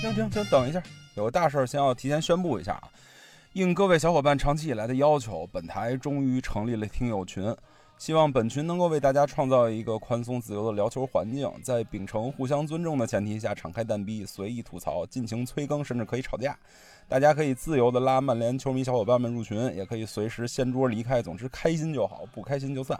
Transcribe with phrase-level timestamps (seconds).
[0.00, 0.80] 停停停，等一下，
[1.16, 2.84] 有个大事儿先要提前宣布一下啊！
[3.54, 7.52] 应各位小伙伴长期以来的要求，本台终于成立了听友群，
[7.98, 16.56] 希望本群能够为大家创造一个宽松自由的聊球环境，在秉承互相尊重的前提下，敞开蛋逼，随意吐槽，尽情催更，甚至可以吵架。
[17.08, 22.96] 大家可以自由的拉曼联球迷小伙伴们入群，也可以随时掀桌离开，总之开心就好，不开心就散。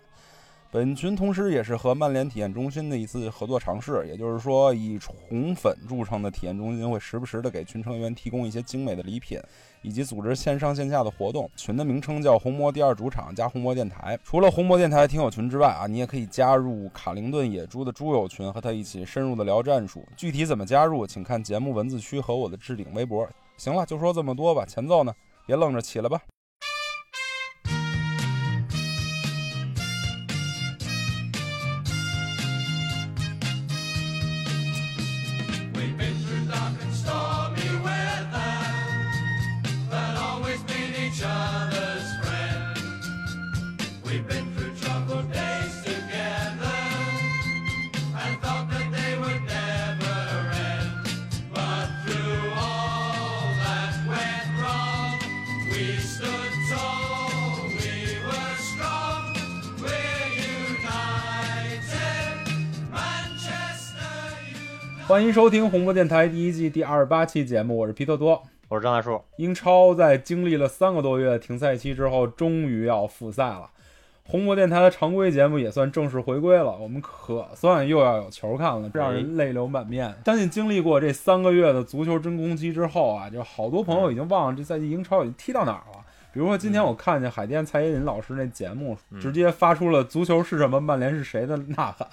[0.70, 5.16] 本群同时也是和曼联体验中心的一次合作尝试，也就是说，以宠
[5.56, 9.40] 粉著称的体验中心会时不时的给群成员提供一些精美的礼品，
[9.80, 11.50] 以及组织线上线下的活动。
[11.56, 14.18] 群的名称叫红魔第二主场加红魔电台。
[14.22, 20.06] 除了红魔电台听友群之外啊，你也可以加入卡灵顿野猪的猪友群，和他一起深入的聊战术。
[20.18, 23.26] 具体怎么加入，请看节目文字区和我的置顶微博。
[23.56, 24.66] 行了，就说这么多吧。
[24.66, 25.14] 前奏呢，
[25.46, 26.20] 别愣着，起来吧。
[65.08, 68.42] 欢迎收听红魔电台第一季第二十八期节目，我是皮特多。
[68.68, 73.70] 我是张大树，英超在经历了三个多月停赛期之后，终于要复赛了。
[74.24, 80.14] 红魔电台的常规节目也算正式回归了，我们可算又要有球看了，让人泪流满面。
[80.26, 86.04] 相信经历过这三个月的足球真空期之后啊，就好多朋友已经忘了这赛季英超已经踢到哪儿了。
[86.34, 92.06] 比如说今天我看见海淀蔡依林老师那节目，直接发出了“足球是什么，曼联是谁”的呐喊。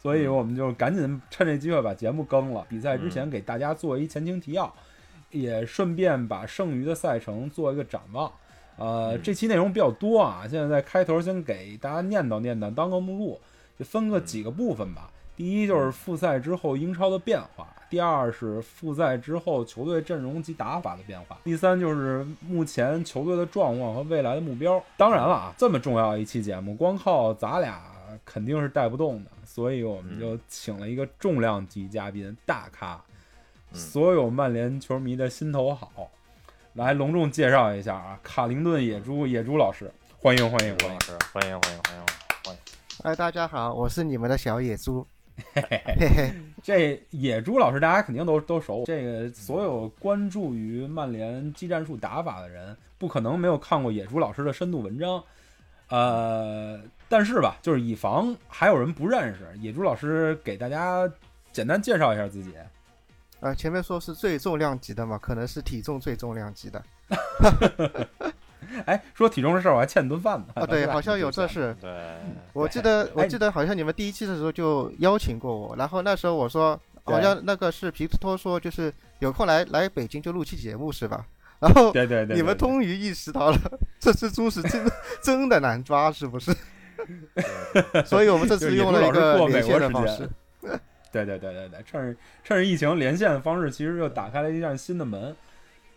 [0.00, 2.64] 所以我们就赶紧趁这机会把节目更了。
[2.68, 4.72] 比赛之前给大家做一前情提要，
[5.30, 8.30] 也顺便把剩余的赛程做一个展望。
[8.76, 13.40] 呃，这期内容比较多啊，现在在开头先给大家念叨念叨，当个目录，
[13.78, 15.10] 就分个几个部分吧。
[15.34, 24.82] 第一就是复赛之后英超的变化，第二是复赛之后球队阵容及打法的变化，第三就是目前球队的状况和未来的目标。
[24.96, 27.82] 当然了啊，这么重要一期节目，光靠咱俩
[28.24, 33.00] 肯定是带不动的，所以我们就请了一个重量级嘉宾，大咖，
[33.72, 36.10] 所有曼联球迷的心头好。
[36.74, 41.00] 来隆重介绍一下啊，卡灵顿野猪野猪老师，欢迎欢迎欢迎老！
[41.00, 42.06] 师，欢迎欢迎欢迎
[42.44, 42.60] 欢迎！
[43.04, 45.06] 哎，大家好，我是你们的小野猪。
[45.54, 55.22] 嘿嘿嘿，这野猪老师大家肯定都都熟，这个所有关注于曼联技战术打法的人，不可能没有看过野猪老师的深度文章。
[55.88, 61.08] 呃，但是吧，就是以防还有人不认识，野猪老师给大家
[61.52, 62.52] 简单介绍一下自己。
[63.40, 66.82] 呃，前面说是最重量级的嘛，可能是体重最重量级的
[68.86, 70.46] 哎，说体重的事儿，我还欠顿饭呢。
[70.54, 70.64] 啊。
[70.66, 71.76] 对， 好像有这事。
[71.80, 72.16] 对，
[72.52, 81.24] 我记得，我哎记得好像你们第一期的时候就邀请过我，然后那时候我说，好像那个是皮特托说，就是有空来来北京就录期节目是吧？
[81.60, 83.58] 然后对对对对，你们终于意识到了，
[84.00, 84.84] 这只猪是真
[85.22, 86.54] 真的难抓，是不是？
[88.04, 90.28] 所以我们这次用了一个连线的方式。
[91.12, 95.34] 对对对对对，趁着趁着疫情连线的方式，其实又打开了一扇新的门。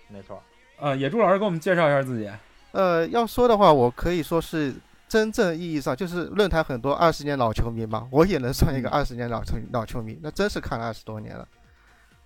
[0.08, 0.42] 没错，
[0.80, 2.30] 啊，野猪老师给我们介绍一下自己。
[2.72, 4.74] 呃，要说的话，我可以说是
[5.08, 11.48] 真正意义上，就是论坛很多二十年老球迷嘛，我也能算一个嗯二十年老球老球迷，那真是看了二十多年了。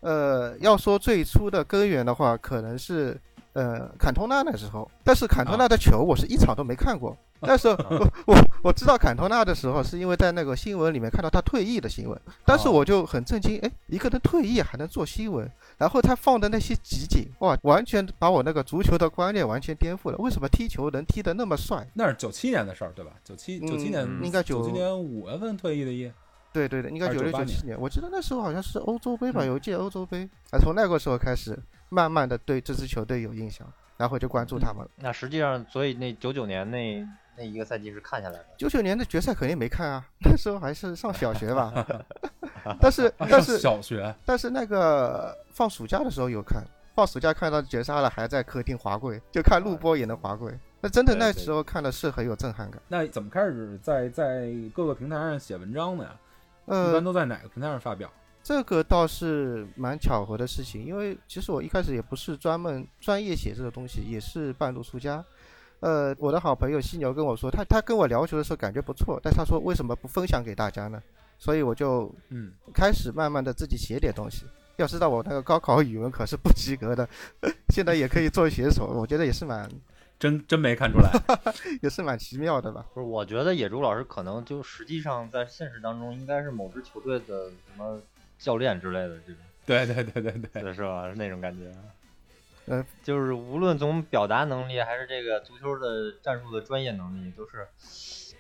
[0.02, 3.20] 呃，要说最初的根源的话，可能是
[3.54, 7.16] 呃坎通纳那时候，但是坎通纳的球我是一场都没看过。
[7.46, 15.46] 那时候我我我知道坎通纳的时候，是因为在那个新闻里面看到他退役的新闻，当时哦我就很震惊，哎，一个人退役还能做新闻，
[15.78, 20.18] 然后他放的那些集锦，哇，完全把我那个足球的观念完全颠覆了。
[20.20, 21.86] 为什么踢球能踢得那么帅？
[21.96, 23.12] 那是九七年的事儿，对吧？
[23.26, 26.10] 九七九七年应该九九七年五月份退役的役。
[26.54, 31.58] 对对对，应该九六九七年，我记得那时候好像是欧洲杯吧，嗯有一届欧洲杯，啊，从那个时候开始，
[31.94, 33.68] 慢慢的对这支球队有印象，
[33.98, 34.90] 然后就关注他们了。
[34.96, 37.08] 那实际上，所以那九九年那
[37.38, 38.46] 那一个赛季是看下来的。
[38.58, 41.72] 九九年的决赛肯定没看啊，那时候还是上小学吧。
[42.82, 46.64] 但是 但是小学但是那个放暑假的时候有看，
[46.96, 50.52] 放暑假看到决赛了，还在客厅滑跪，就看录播也能滑跪。
[50.82, 52.82] 那真的那时候看的是很有震撼感。
[52.88, 56.12] 那怎么开始在在各个平台上写文章的呀？
[56.66, 58.10] 一般呃，都在哪个平台上发表？
[58.44, 65.24] 这个倒是蛮巧合的事情，因为其实我一开始也不是专门专业写这个东西，也是半路出家。
[65.80, 71.02] 呃，我的好朋友犀牛跟我说，他他跟我聊球的时候感觉不错，但他说为什么不分享给大家呢？
[71.38, 74.46] 所以我就嗯，开始慢慢的自己写点东西。
[74.78, 77.08] 要知道我那个高考语文可是不及格的，
[77.70, 79.70] 现在也可以做写手，我觉得也是蛮
[80.20, 81.12] 真真没看出来。
[81.84, 82.86] 也是蛮奇妙的吧。
[82.94, 88.02] 不是，我觉得野猪老师可能就实际上在现实当中应该是某支球队的什么
[88.38, 91.10] 教练之类的这种，对对对对对，对是吧？
[91.10, 91.72] 是那种感觉。
[92.66, 97.68] 呃，就是无论从表达能力还是这个足球的战术的专业能力，都是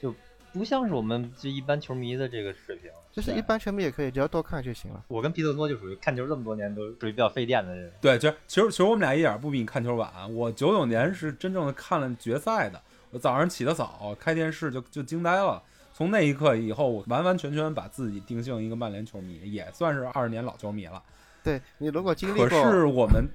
[0.02, 0.16] 就
[0.54, 2.90] 不像是我们这一般球迷的这个水平。
[3.12, 5.04] 就是一般球迷也可以，只要多看就行了。
[5.08, 7.92] 我跟皮特多就属于看球这么多年都属于比较费电的人。
[8.02, 10.10] 对，其实其实其实我们俩一点不比你看球晚。
[10.34, 12.82] 我九九年是真正的看了决赛的，
[13.12, 15.62] 我早上起得早，开电视就就惊呆了。
[15.94, 21.02] 从那一刻以后，我完完全全把自己定性一个曼联球迷，也算是二十年老球迷了。
[21.44, 23.26] 对你如果经历可过是我们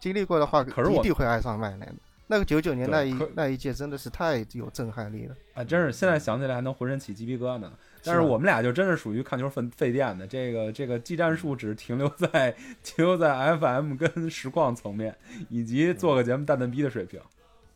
[0.00, 1.96] 经历过的话，可是我一定会爱上曼联的。
[2.30, 5.34] 那个九九年那一那一届真的是太有震撼力了。
[5.54, 7.72] 啊，真是现在想起来还能浑身起鸡皮疙瘩呢。
[8.04, 15.16] 但是我们俩就真是属于看球费费电的，这个这个技战术只停留在停留在 FM 跟实况层面，
[15.48, 17.20] 以及做个节目蛋蛋逼的水平。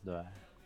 [0.05, 0.23] 对，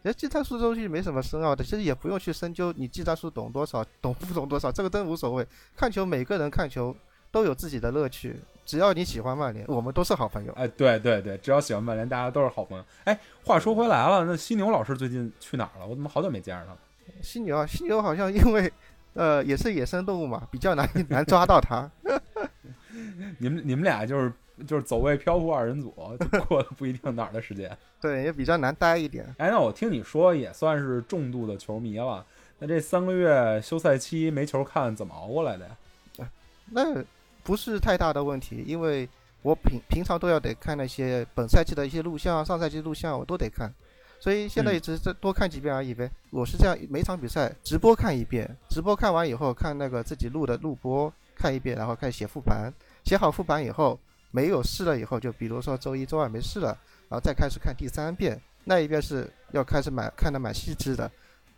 [0.08, 5.46] 其实技战术东西没什么深奥的，其实也不用去深究你技战术懂多少，懂不懂多少，这个真无所谓。
[5.76, 6.96] 看球，每个人看球
[7.30, 8.34] 都有自己的乐趣，
[8.66, 10.54] 只要你喜欢曼联，我们都是好朋友。
[10.54, 12.86] 哎，对对对，只要喜欢曼联，大家都是好朋友。
[13.04, 15.86] 哎，话说回来了，那犀牛老师最近去哪儿了？
[15.86, 16.78] 我怎么好久没见着他了？
[17.22, 18.72] 犀牛啊，犀牛好像因为
[19.14, 21.92] 呃也是野生动物嘛，比较难难抓到它。
[23.40, 24.32] 你们你们俩就是
[24.66, 25.94] 就是走位漂浮二人组，
[26.32, 27.76] 就 过了不一定哪儿的时间。
[28.02, 29.26] 对，也比较难待一点。
[29.38, 32.26] 哎，那我听你说也算是重度的球迷了。
[32.60, 36.30] 那这三个月休赛期没球看，怎么熬过来的呀？
[36.72, 37.04] 那
[37.44, 39.08] 不是太大的问题，因为
[39.42, 43.72] 我平平常都要得看那些本赛季的一些录像、上赛季录像，我都得看，
[44.20, 46.10] 所以现在嗯也只是多看几遍而已呗。
[46.32, 52.74] 我是这样，每场比赛直播看一遍，直播看完以后看那个自己录的录播看一遍，然后开始写复盘，
[53.04, 53.98] 写好复盘以后
[54.32, 56.78] 没有事了以后，就比如说周一周二没事了，
[57.10, 61.10] 然后再开始看第三遍，那一遍是要开始蛮看的蛮细致的。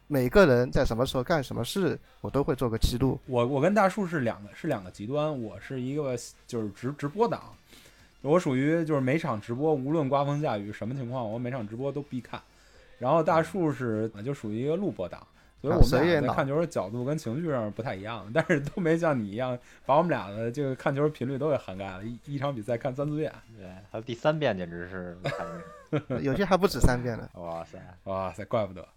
[0.08, 3.20] 每个人在什么时候干什么事，我都会做个记录。
[3.28, 6.18] 我我跟大树是两个是两个极端，我是一个
[6.48, 7.54] 就是直直播党，
[8.22, 12.42] 我属于就是每场直播无论刮风下雨什么情况，我每场直播都必看。
[12.98, 15.26] 然后大树是就属于一个录播党，
[15.62, 23.32] 所以啊我们俩随缘党在看球的角度跟情绪上不太一样，但是都没像你一样把我们俩的这个看球频率都给涵盖了，一一场比赛看三四遍。
[23.58, 25.18] 对，还有第三遍简直是
[26.22, 27.30] 有些还不止三遍呢。
[27.34, 28.88] 哇塞， 哇塞，怪不得。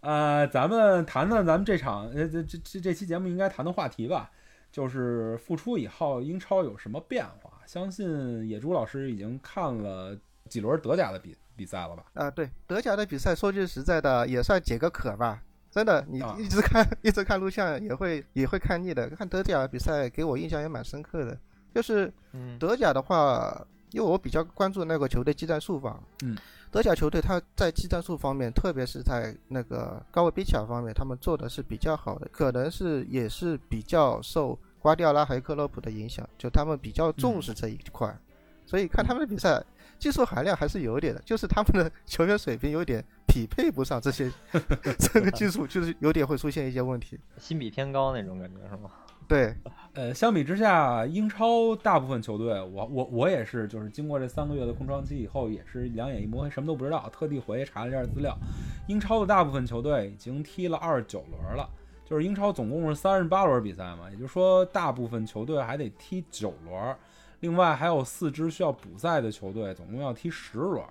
[0.00, 4.30] 呃，咱们谈谈咱们这场呃这这这这期节目应该谈的话题吧，
[4.70, 7.50] 就是复出以后英超有什么变化？
[7.66, 10.16] 相信野猪老师已经看了
[10.48, 12.04] 几轮德甲的比比赛了吧？
[12.14, 15.42] 啊，对，德甲的比赛，说句实在的，也算解个渴吧。
[15.76, 19.10] 真的，你啊一直看、 一直看录像，也会也会看腻的。
[19.10, 21.38] 看德甲比赛，给我印象也蛮深刻的。
[21.74, 26.00] 就是嗯，德甲的话，因为我比较关注那个球队技战术吧。
[26.24, 26.34] 嗯，
[26.70, 38.18] 德甲球队他在技战术方面，特别是在那个高位逼抢方面，他们做的是比较好的，可能是也是比较受瓜迪奥拉还有克洛普的影响，就他们比较重视这一块。
[38.64, 39.62] 所以看他们的比赛，
[39.98, 44.30] 技术含量还是有点的，就是他们的 球员水平有点匹配不上这些
[44.98, 47.18] 这个技术，就是有点会出现一些问题。
[47.38, 48.90] 心比天高那种感觉是吗？
[49.28, 49.52] 对，
[49.94, 58.38] 呃，相比之下，英超大部分球队，我我我也是，就是经过这三个月的空窗期以后，也是两眼一摸黑，什么都不知道，特地回去查了一下资料。
[58.86, 61.68] 英超的大部分球队已经踢了二十九轮了，
[62.04, 66.96] 就是英超总共是三十八轮比赛嘛，也就是说，大部分球队还得踢九轮，
[67.40, 70.82] 另外还有四支需要补赛的球队，总共要踢十轮。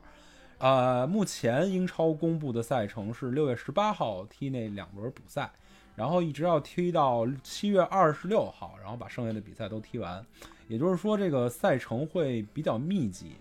[0.58, 5.52] 呃，目前英超公布的赛程是六月十八号踢那两轮补赛，
[5.96, 10.26] 然后一直要踢到七月二十六号，然后把剩下的比赛都踢完。
[10.68, 13.36] 也就是说，这个赛程会比较密集。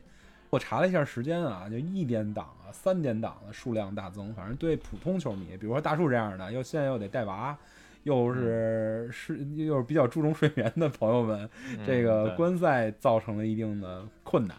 [0.51, 4.35] 我查了一下时间啊，就一点档啊、三点档的数量大增。
[4.35, 7.57] 反正对普通球迷，比如说大树这样的，又现在又得带娃，
[8.05, 11.51] 又是是又是比较注重睡眠的朋友们，
[11.85, 14.57] 这个观赛造成了一定的困难。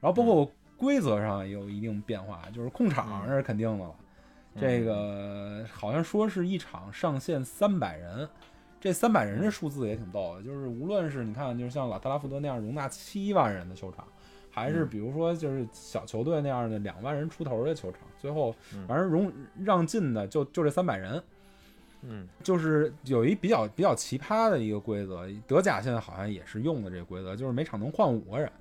[0.00, 3.24] 然后包括规则上也有一定变化，就是控场嗯。
[3.26, 3.94] 那是肯定的了。
[4.60, 8.28] 这个好像说是一场上限三百人，
[8.80, 14.04] 这三百人这数字也挺逗的，就是无论是你看，就是像老特拉福德那样容纳七万人的球场，
[14.50, 14.88] 还是嗯。
[14.88, 18.84] 比如说就是小球队那样的两万人出头的球场，最后嗯。
[18.88, 21.22] 反正容让进的就就这三百人，
[22.02, 22.28] 嗯。
[22.42, 28.52] 就是有一比较比较奇葩的一个规则，德甲现在好像也是用的这个规则，就是每场能换五个人。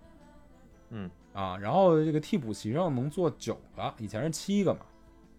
[0.89, 1.12] 嗯。
[1.34, 4.79] 啊，然后这个替补席上能坐九个，以前是七个嘛。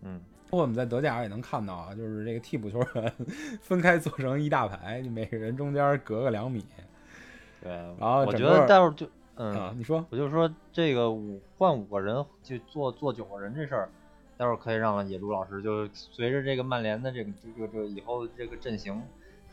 [0.02, 0.20] 嗯。
[0.50, 3.12] 我们在德甲也能看到啊，就是这个替补球员
[3.60, 6.64] 分开做成一大排，就每个人中间隔个两米。
[7.60, 10.02] 对，然后我觉得待会儿就嗯，啊，你说。
[10.08, 13.90] 我就说这个五换五个人就做做九个人这事儿，
[14.38, 19.02] 待会儿可以让野猪老师就随着这个曼联的这个这个这个以后这个阵型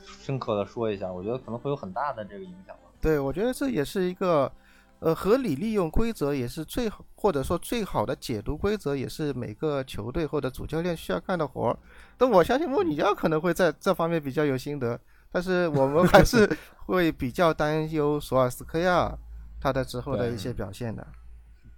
[0.06, 2.84] 深刻的说一下，我觉得可能会有很大的这个影响吧。
[3.02, 4.52] 对，我觉得这也是一个
[5.00, 11.78] 呃合理利用规则，也是最好或者说最好的解读规则，也是每个球队或者主教练需要干的活儿。
[12.16, 15.00] 但我相信穆里尼奥可能会在这方面比较有心得，
[15.32, 16.48] 但是我们还是
[16.86, 19.18] 会比较担忧索尔斯克亚
[19.60, 21.06] 他的之后的一些表现的。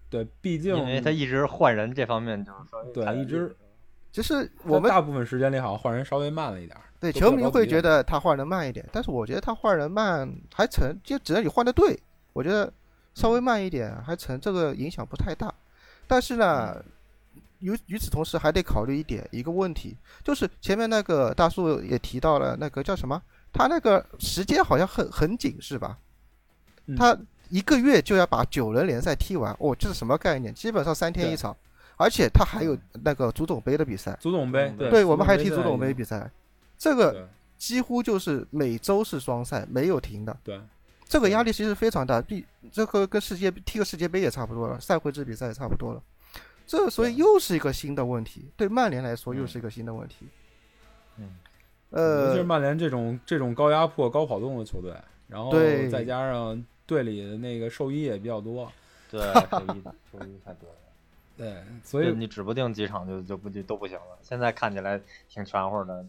[0.10, 3.56] 对，毕竟因为他一直换人这方面就是稍微对一直
[4.12, 6.84] 其实我们大部分时间里好像换人稍微慢了一点儿。
[7.00, 11.96] 对球迷会觉得他换人慢一点，但是我觉得他换人慢还成，就只要你换的对，
[12.34, 12.72] 我觉得
[13.14, 15.54] 稍微慢一点还成，这个影响不太大。
[16.08, 16.84] 但是呢，
[17.60, 23.22] 与与此同时还得考虑一点一个问题，就是前面那个大树也提到了那个叫什么，
[23.54, 26.00] 他那个时间好像很很紧是吧？
[26.88, 27.16] 嗯他
[27.50, 30.54] 一个月就要把九轮联赛踢完，哦，这是什么概念？
[30.54, 31.56] 基本上三天一场，
[31.96, 34.18] 而且他还有那个足总杯的比赛。
[34.20, 36.30] 足总杯嗯，对对，我们还踢足总杯比赛，
[36.78, 37.28] 这个
[37.58, 40.38] 几乎就是每周是双赛，没有停的。
[40.44, 40.60] 对，
[41.06, 46.02] 这个压力其实非常大，比这和跟世界踢个世界杯也差不多了，赛会制比赛也差不多了。
[46.66, 50.28] 这所以又是一个新的问题，对曼联来说又是一个新的问题。
[51.18, 51.36] 嗯，
[51.92, 54.94] 尤其是呃，曼联这种这种高压迫、高跑动的球队，
[55.30, 55.52] 然后
[55.90, 58.72] 再加上队里的那个兽医也比较多，
[59.12, 60.76] 对， 兽医兽医太多了，
[61.38, 64.18] 对，所以你指不定几场就就不就都不行了。
[64.24, 66.04] 现在看起来挺全乎的，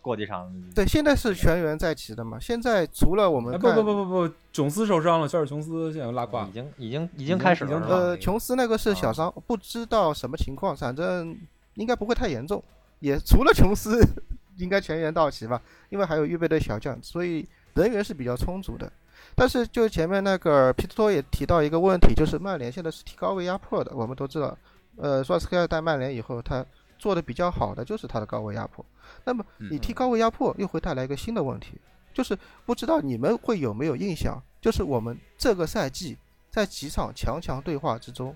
[0.00, 2.40] 过几场对，现在是全员在齐的嘛。
[2.40, 11.36] 现在除了我们哎不不不不不，琼斯受伤了，肖尔琼斯现在拉胯了，已经已经已经开始了，呃，琼斯那个是啊小伤，不知道什么情况，反正
[11.74, 12.62] 应该不会太严重。
[13.00, 14.00] 也除了琼斯，
[14.58, 15.60] 应该全员到齐吧，
[15.90, 18.90] 因为还有预备队小将，所以人员是比较充足的。
[19.34, 23.92] 但是就前面那个皮特托也提到一个问题，就是曼联现在是踢高位压迫的。
[23.94, 24.56] 我们都知道，
[24.96, 26.64] 呃，索尔斯克亚带曼联以后，他
[26.98, 28.84] 做的比较好的就是他的高位压迫。
[29.24, 31.80] 那么你踢高位压迫，又会带来一个新的问题，
[32.12, 36.16] 就是不知道你们会有没有印象，就是我们这个赛季
[36.50, 38.34] 在几场强强对话之中，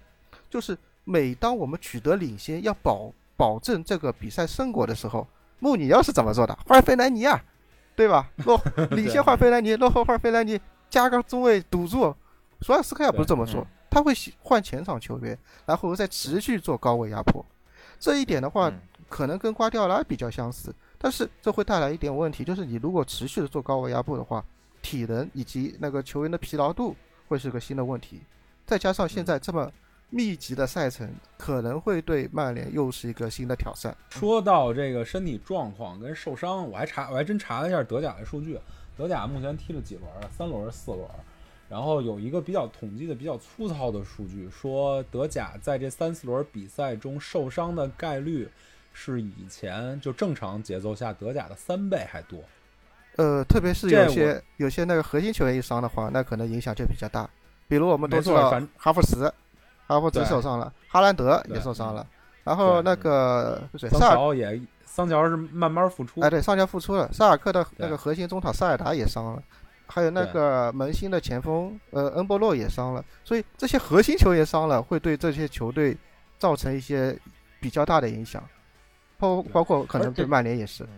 [0.51, 5.27] 就是每当我们取得领先，要保保证这个比赛胜果的时候，
[5.61, 6.59] 穆里尼奥是怎么做的？
[6.67, 7.41] 换费莱尼啊，
[7.95, 8.29] 对吧？
[8.45, 8.61] 落
[8.91, 10.61] 领先换费莱尼，落后换费莱尼，
[10.91, 12.15] 加个中卫堵住。
[12.63, 17.45] 索尔斯克亚不是这么做嗯，他会换前场球员，然后再持续做高位压迫。
[17.99, 24.45] 这一点的话，嗯可能跟瓜迪奥拉比较相似，但是这会带来一点问题，就是你如果持续的做高位压迫的话，
[24.83, 26.97] 体能以及那个球员的疲劳度
[27.29, 28.23] 会是个新的问题，
[28.65, 29.71] 再加上现在这么
[30.11, 33.97] 密集的赛程，可能会对曼联又是一个新的挑战。
[34.11, 38.59] 说到这个身体状况跟受伤，我还查我还真查了一下德甲的数据，
[38.97, 40.29] 德甲目前踢了几轮啊？
[40.31, 41.07] 三轮、四轮。
[41.69, 48.49] 然后有一个比较统计的比较粗糙的数据，说德甲在这三四轮比赛中受伤的概率
[48.93, 52.39] 是以前就正常节奏下德甲的三倍还多。
[53.17, 57.29] 呃，特别是有些有些那个核心球员一伤的话，那可能影响就比较大。
[57.67, 58.31] 比如我们都知
[58.77, 59.33] 哈弗茨，
[59.89, 62.07] 哈弗茨受伤了，哈兰德也受伤了，
[62.45, 64.61] 然后那个对桑萨尔乔也
[64.97, 69.43] 桑乔是慢慢复出，哎，对，桑乔复出了，萨尔克的那个核心中场塞尔达也伤了，
[69.89, 75.95] 还有那个门兴的前锋呃恩波洛也伤了，所以这些核心球员伤了，会对这些球队
[76.39, 77.15] 造成一些
[77.61, 78.43] 比较大的影响，
[79.19, 80.83] 包包括可能对曼联也是。
[80.85, 80.89] 嗯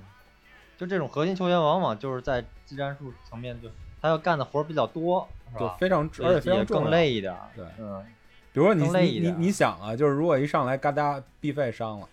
[0.78, 3.68] 就这种核心球员，往往就是在技战术层面就
[4.00, 6.90] 他要干的活儿比较多，是吧？，非常而且也更非常重要。
[6.90, 7.34] 累一点。
[7.56, 8.06] 对嗯，
[8.52, 12.08] 比如说你你你更累一点你想啊，就是如果一上来嘎哒必费伤了，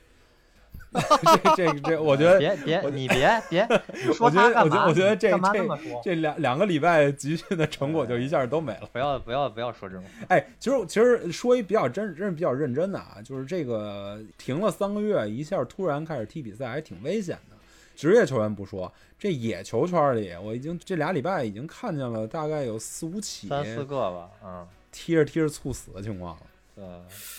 [1.55, 4.67] 这这这，我觉得别别我你别别， 你说我觉得他干嘛？
[4.67, 8.89] 我觉得我觉得这这这两两个礼拜集训的成果就一下都没了。
[8.91, 10.09] 不要不要不要说这种话。
[10.29, 17.55] 哎，其实其实说一比较真真是比较认真的啊，就是这个停了三个月，一下突然开始踢比赛，还挺危险的。
[17.95, 26.41] 职业球员不说，这野球圈里，我已经这俩礼拜已经看见了大概有四五起三四个吧，嗯，踢着踢着猝死的情况了。
[26.75, 26.83] 对，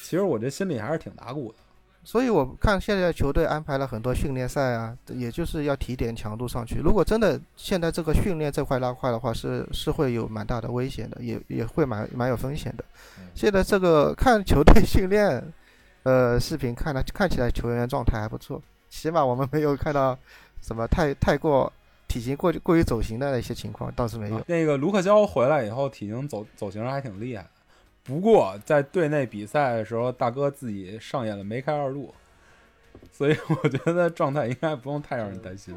[0.02, 1.58] 其实我这心里还是挺打鼓的。
[2.06, 6.76] 所以我看现在球队安排了很多训练赛啊，也就是要提点强度上去。
[6.76, 12.84] 如果真的现在这个训练这块拉胯的话，是是会有蛮大的危险的，也也会蛮蛮有风险的
[13.18, 13.26] 嗯。
[13.34, 15.42] 现在这个看球队训练，
[16.04, 20.16] 呃，视频看了看起来球员状态还不错，起码我们没有看到
[20.62, 21.72] 什么太太过
[22.06, 24.40] 体型过过于走形的一些情况，倒是没有。
[24.46, 27.50] 那个卢克肖回来以后，体型走走形还挺厉害的。
[28.06, 32.14] 不过在队内比赛的时候，大哥自己上演了梅开二度，
[33.10, 35.74] 所以我觉得状态应该不用太让人担心。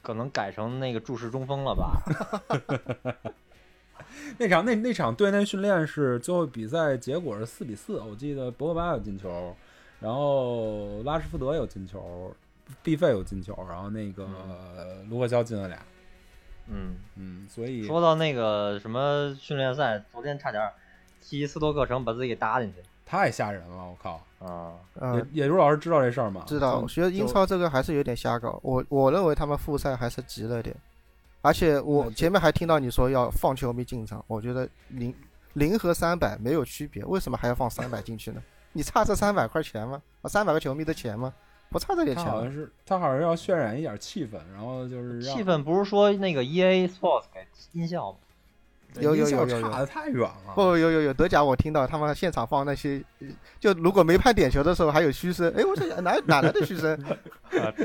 [0.00, 2.00] 可能改成那个注视中锋了吧？
[4.38, 9.54] 那场那那场队内训练是最后比赛结果是四比四，我记得博格巴有进球，
[9.98, 12.32] 然后拉什福德有进球，
[12.82, 14.24] 毕费有进球，然后那个、
[15.08, 15.78] 卢克肖进了俩。
[16.68, 20.62] 嗯，嗯，所以说到那个什么训练赛，昨天差点
[21.26, 24.20] 儿踢斯托克城把自己给搭进去太吓人了，我靠！
[24.40, 24.74] 啊。
[24.94, 26.42] 呃野，野猪老师知道这事儿吗？
[26.46, 28.58] 知道，就我觉得英超这个还是有点瞎搞。
[28.62, 30.74] 我我认为他们复赛还是急了点，
[31.40, 35.14] 而且我前面还听到你说要放球迷进场，我觉得零
[35.52, 38.42] 零和三百没有区别，为什么还要放三百进去呢？
[38.72, 40.02] 你差这三百块钱吗？
[40.22, 41.32] 啊，三百个球迷的钱吗？
[41.70, 42.52] 不差这点钱吗他好像？
[42.52, 48.18] 是他好像要渲染一点气氛，然后就是让气氛不是说那个 E A Sports 给音效吗？
[49.00, 50.52] 有有有有有差的太远了。
[50.54, 56.98] 不，有有有德甲，我听到他们现场放那些，呃就如果没判点球的时候还有嘘声，哎，我想哪哪来的嘘声？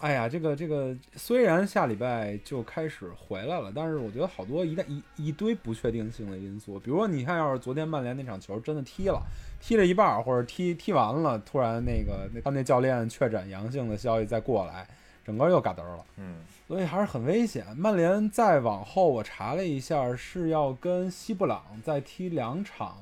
[0.00, 9.22] 哎呀，这个这个虽然下礼拜就开始回来了，但是我觉得好多一旦一一堆不确定性的因素，比如说你看，要是昨天曼联那场球真的踢了，
[9.60, 14.86] 踢了一半儿或者踢踢完了，突然那个那他那教练确诊阳性的消息再过来，
[15.24, 16.04] 整个又嘎噔了。
[16.16, 16.36] 嗯，
[16.68, 17.66] 所以还是很危险。
[17.76, 22.96] 曼联再往后，我查了一下，是要跟西布朗再踢两场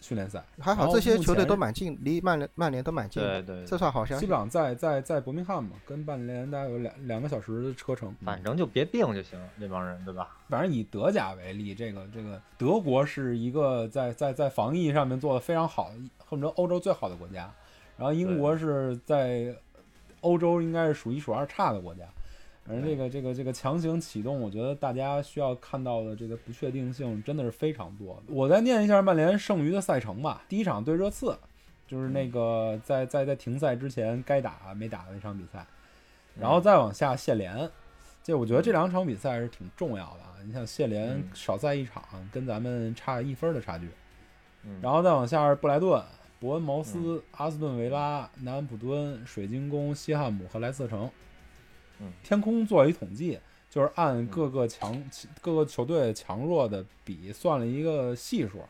[0.00, 0.42] 训练赛。
[0.58, 4.32] 还好这些球队都蛮近，离曼联曼联都蛮近的，对对，这算好消息西布。
[4.32, 8.14] 朗在在在伯明翰嘛，跟曼联大概有两两个小时的车程。
[8.24, 10.36] 反正就别病就行，这帮人对吧？
[10.48, 15.90] 反正以德甲为例，这个这个德国是一个在在在防疫上面做的非常好，
[16.26, 17.50] 恨不得欧洲最好的国家。
[17.96, 19.54] 然后英国是在
[20.22, 22.04] 欧洲应该是数一数二差的国家。
[22.64, 28.22] 反正这个这个这个强行启动，我觉得大家需要看到的这个不确定性真的是非常多。
[28.28, 30.44] 我再念一下曼联剩余的赛程吧。
[30.48, 31.36] 第一场对热刺，
[31.88, 35.66] 就是那个在在在停赛之前该打没打的那场比赛，
[36.38, 37.68] 然后再往下谢联。
[38.22, 40.38] 这我觉得这两场比赛是挺重要的啊！
[40.46, 43.88] 你像谢联嗯少赛一场，跟咱们差一分的差距。
[44.62, 46.00] 嗯，然后再往下是布莱顿、
[46.38, 51.10] 伯恩茅斯、阿斯顿维拉、南安普敦、水晶宫、西汉姆和莱斯特城。
[52.02, 53.38] 嗯天空做了一统计，
[53.70, 55.02] 就是按各个强、
[55.40, 58.62] 各个球队强弱的比算了一个系数。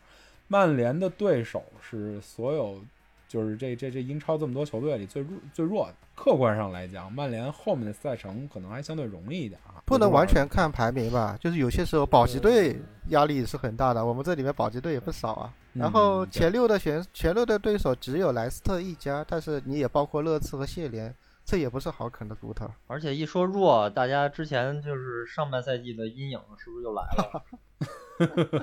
[0.47, 2.79] 曼联的对手是所有
[3.27, 5.95] 就是这这这英超这么多球队里最弱最弱的。
[6.15, 15.53] 客观上来讲，曼联后面的赛程可能还相对容易一点啊，不能完全看排名吧，就是有些时候保级队压力是很大的，我们这里面保级队也不少啊。
[15.73, 21.11] 然后前六的选前六的对手只有莱斯特一家，但是你也包括热刺和谢联，
[21.45, 22.69] 这也不是好啃的骨头。
[22.87, 27.43] 而且一说弱，大家之前就是上半赛季的阴影是不是又来了？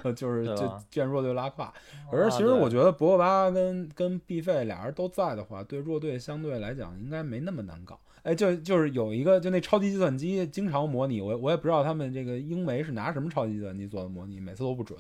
[0.14, 1.73] 就是就见弱队拉胯。
[2.11, 7.99] 而其实我觉得博格巴跟跟毕费俩人都在的话，对弱队相对来讲应该没那么难搞。
[8.23, 14.99] 哎，就就是有一个就那超级计算机经常模拟，我我也不知道他们这个英媒是拿什么超级计算机做的模拟，每次都不准。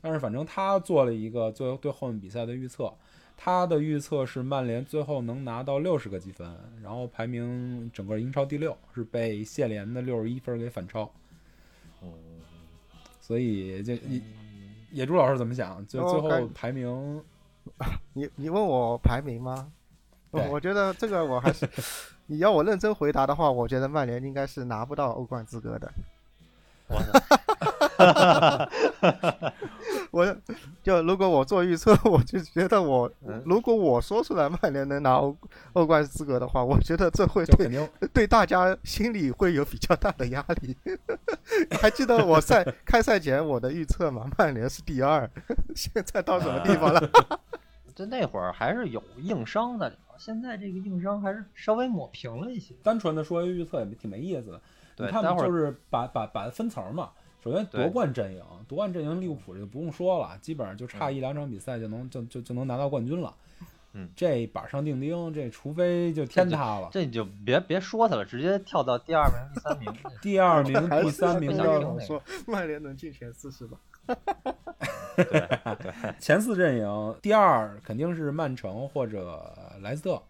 [0.00, 2.92] 但是反正他做了一个最后对后面比赛的预测，
[3.44, 6.48] 他的预测是曼联最后能拿到六十个积分，
[6.80, 11.10] 然后排名整个英超第六，是被谢联的六十一分给反超。
[12.02, 12.12] 嗯
[13.20, 14.22] 所以这野
[14.92, 15.84] 野猪老师怎么想？
[15.88, 17.20] 就最后排名
[18.14, 19.72] 你你问我排名吗？
[20.30, 21.68] 我觉得这个我还是，
[22.26, 25.92] 你要我认真回答的话，我觉得曼联应该是拿不到欧冠资格的。
[26.86, 27.18] 我操，
[30.12, 30.36] 我
[30.82, 35.34] 就如果我做预测，我就觉得我嗯如果我说出来曼联能拿欧
[35.72, 40.76] 欧冠资格的话，我觉得这会对对大家心里会有比较大的压力。
[41.80, 44.30] 还记得我赛开赛前我的预测吗？
[44.36, 45.28] 曼联是第二，
[45.74, 47.10] 现在到什么地方了？
[47.96, 52.74] 就那会儿还是有硬伤在里头，现在这个硬伤还是稍微抹平了一些。
[52.82, 54.60] 单纯的说一预测也挺没意思的。
[54.94, 57.10] 对，你看待会就是把把把分层嘛。
[57.42, 63.34] 首先夺冠阵营，夺冠阵营利物浦就不用说了，基本上就差嗯一两场比赛就能就就就能拿到冠军了。
[63.94, 66.88] 嗯，这板上钉钉，这除非就天塌了。
[66.92, 69.94] 这你就别别说他了，直接跳到第二名、第三名。
[70.22, 73.76] 第二名、第三名的 我说曼联能进前四是吧？
[75.16, 79.52] 对对，前四阵营，第二肯定是曼城或者
[79.82, 80.22] 莱斯特，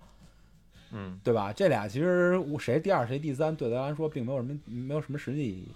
[0.91, 1.53] 嗯，对吧？
[1.53, 5.69] 这俩其实谁第二谁第三，对咱来说并没有什么没有什么实际意义。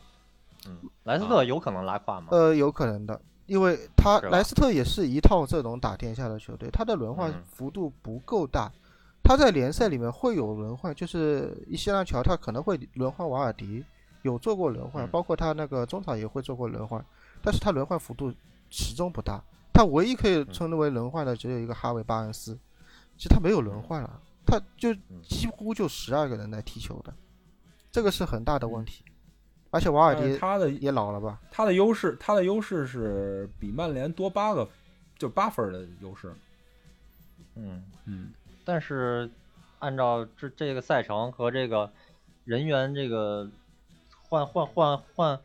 [0.69, 2.29] 嗯，莱斯特有可能拉胯吗？
[2.31, 7.43] 呃，有可能的，因为他莱斯特也是一套这种打天下的球队，他的轮换嗯。
[7.47, 8.71] 幅度不够大。
[9.23, 13.85] 他在联赛里面会有轮换，就是伊西兰乔他可能会轮换瓦尔迪，
[14.23, 15.11] 有做过轮换，嗯。
[15.11, 17.05] 包括他那个中场也会做过轮换，
[17.43, 18.33] 但是他轮换幅度
[18.71, 19.43] 始终不大。
[19.73, 22.57] 他唯一可以称之为轮换的只有一个哈维巴恩斯，
[23.17, 27.13] 其实他没有轮换了，他就几乎就十二个人来踢球的，
[27.91, 29.05] 这个是很大的问题。
[29.71, 31.41] 而且瓦尔迪他的也老了吧？
[31.51, 34.67] 他的优势，他的优势是比曼联多八个，
[35.19, 36.33] 就八分的优势。
[37.55, 38.31] 嗯，嗯，
[38.65, 39.29] 但是
[39.79, 41.91] 按照这这个赛程和这个
[42.45, 43.51] 人员这个
[44.29, 45.39] 换换换换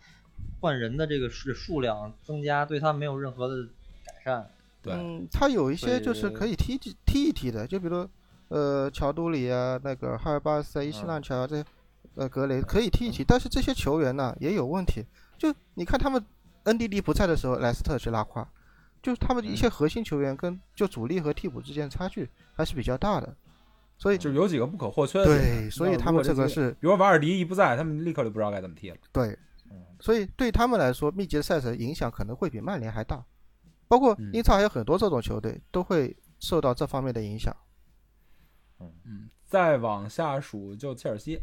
[0.60, 3.64] 换人的这个数数量增加，对他没有任何的
[4.06, 4.50] 改善。
[4.82, 8.08] 对，嗯，他有一些就是可以踢踢踢一踢的，就比如
[8.50, 11.66] 呃乔杜里啊，那个哈尔巴斯啊、伊西嗯兰乔啊这些
[12.16, 15.06] 呃格雷可以踢一踢，但是这些球员呢也有问题，
[15.38, 16.24] 就你看他们
[16.64, 18.48] 恩迪迪不在的时候，莱斯特去拉胯，
[19.02, 23.36] 就是他们一些核心球员跟就主力和替补之间差距还是比较大的，
[23.98, 25.26] 所以就有几个不可或缺的。
[25.26, 28.98] 对，所以他们这个是比如瓦尔迪一不在，他们立刻就不知道该怎么踢了。
[29.12, 29.38] 对
[29.72, 33.24] 嗯，所以对他们来说，密集的赛程影响可能会比曼联还大，
[33.88, 34.32] 包括嗯。
[34.34, 37.56] 英超还有很多这种球队都会受到这方面的影响。
[38.80, 38.92] 嗯。
[39.06, 41.40] 嗯，再往下数就切尔西，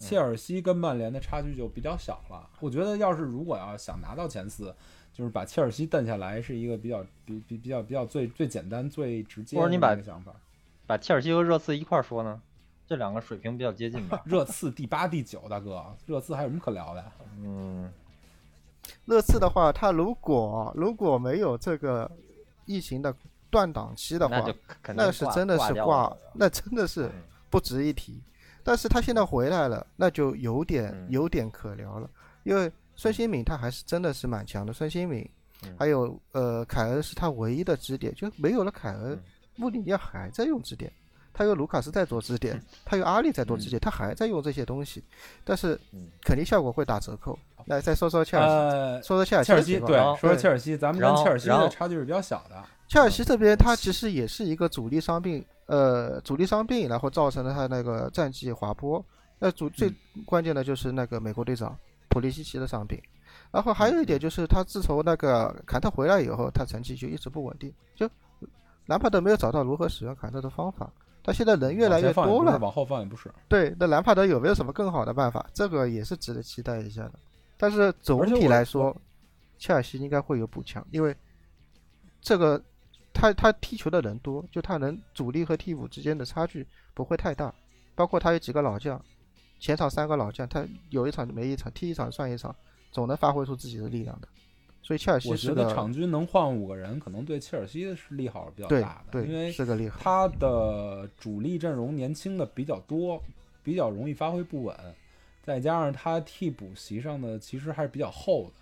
[0.00, 2.48] 切尔西跟曼联的差距就比较小了。
[2.58, 4.74] 我觉得要是如果要想拿到前四，
[5.12, 10.34] 就是把切尔西蹬下来，是一个比较比比比较比较最最简单最直接的或者你把一个想法。
[10.86, 12.40] 把切尔西和热刺一块儿说呢，
[12.86, 14.20] 这两个水平比较接近吧？
[14.26, 17.12] 热刺第八、第九，大哥，热刺还有什么可聊的呀？
[17.38, 17.92] 嗯，
[19.04, 22.10] 热刺的话，他如果如果没有这个
[22.64, 23.14] 疫情的
[23.50, 24.42] 断档期的话
[24.94, 27.12] 那是真的是挂那真的是嗯
[27.50, 28.22] 不值一提。
[28.70, 32.08] 但是他现在回来了，那就有点嗯有点可聊了，
[32.44, 34.72] 因为孙兴敏他还是真的是蛮强的。
[34.72, 35.28] 孙兴敏
[35.64, 39.22] 嗯还有呃凯恩是他唯一的支点，就没有了凯恩嗯，
[39.56, 40.88] 穆里尼奥还在用支点，
[41.32, 45.02] 他有卢卡斯在做支点，他有阿里在做支点，他还在用这些东西，
[45.42, 47.36] 但是嗯肯定效果会打折扣。
[47.66, 52.64] 来再说说切尔西，呃，说说切尔西切尔西对说说切尔西，咱们跟切尔西的差距是比较小的。
[52.90, 59.02] 切尔西这边，他其实也是一个主力伤病，呃，主力伤病，然后造成了他那个战绩滑坡。
[59.38, 59.88] 那主最
[60.26, 63.00] 关键的就是那个美国队长普利西奇的伤病，
[63.52, 68.10] 然后还有一点就是他自从那个坎特回来以后，他成绩就一直不稳定，就
[68.86, 70.92] 兰帕德没有找到如何使用坎特的方法。
[71.22, 73.30] 他现在人越来越多了，往后放也不是。
[73.46, 75.48] 对，那兰帕德有没有什么更好的办法？
[75.54, 77.12] 这个也是值得期待一下的。
[77.56, 78.96] 但是总体来说，
[79.58, 81.14] 切尔西应该会有补强，因为
[82.20, 82.60] 这个
[83.12, 87.52] 他他踢球的人多，就他能主力和替补之间的差距不会太大。
[87.94, 89.00] 包括他有几个老将，
[89.58, 92.54] 前场三个老将，他有一场没一场，踢一场算一场，
[92.90, 94.28] 总能发挥出自己的力量的。
[94.82, 100.00] 所以切尔西我觉得场均能换五个人，可能对切尔西是利好是比较大的，因对为是个利好。
[100.02, 103.22] 他的主力阵容年轻的比较多，
[103.62, 104.74] 比较容易发挥不稳，
[105.42, 108.59] 再加上他替补席上的其实还是比较厚的，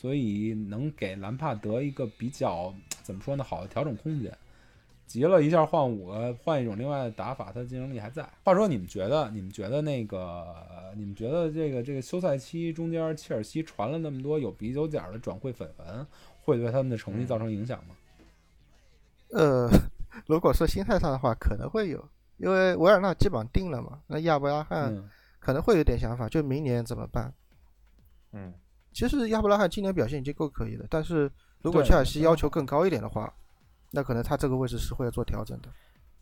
[0.00, 4.32] 所以能给兰帕德一个比较怎么说呢好的调整空间。
[5.08, 8.22] 急了一下换五个，换一种另外的打法，他的竞争力还在。
[8.44, 10.54] 话说，你们觉得，你们觉得那个，
[10.94, 16.06] 你们觉得这个这个休赛期中间，切尔西传了那么多有鼻有眼儿的转会绯闻，
[16.42, 17.96] 会对他们的成绩造成影响吗？
[19.30, 19.68] 呃，
[20.28, 27.32] 如果说心态上的话，可能会有，因为维尔纳基本上定了嘛，那亚伯拉罕嗯，可能会有点想法，就明年怎么办？
[28.32, 28.52] 嗯，
[28.98, 31.30] 其实亚伯拉罕今年表现已经够可以了，但是
[31.62, 33.32] 如果切尔西要求更高一点的话，
[33.92, 35.68] 那可能他这个位置是会要做调整的，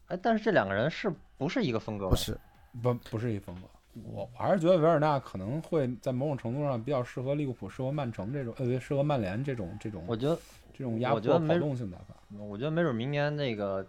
[0.08, 2.10] 哎，但是这两个人是不是一个风格？
[2.10, 2.38] 不，是？
[2.82, 3.62] 不不是一风格。
[4.04, 10.38] 我我还是觉得维尔纳可能会在某种程度上比较适合利物浦、适合曼城这种，呃，适合曼联这种这种我觉得，
[10.74, 12.14] 这种压迫我觉得没跑动性打法。
[12.38, 13.86] 我觉得没准明年那个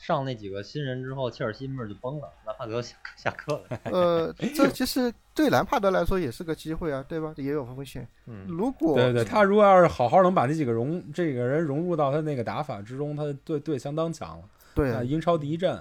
[0.00, 3.78] 上那几个新人之后，切尔西没准就崩了，兰帕德下下课了。
[3.92, 7.34] 呃，这其实对兰帕德来说也是个机会啊，对吧？
[7.36, 8.08] 也有风险。
[8.26, 14.44] 嗯，如果对对，他如果要是好好能把这几个融这个人融入到他那个打法之中，他的队队相当强了。
[14.74, 15.78] 对啊英超第一阵，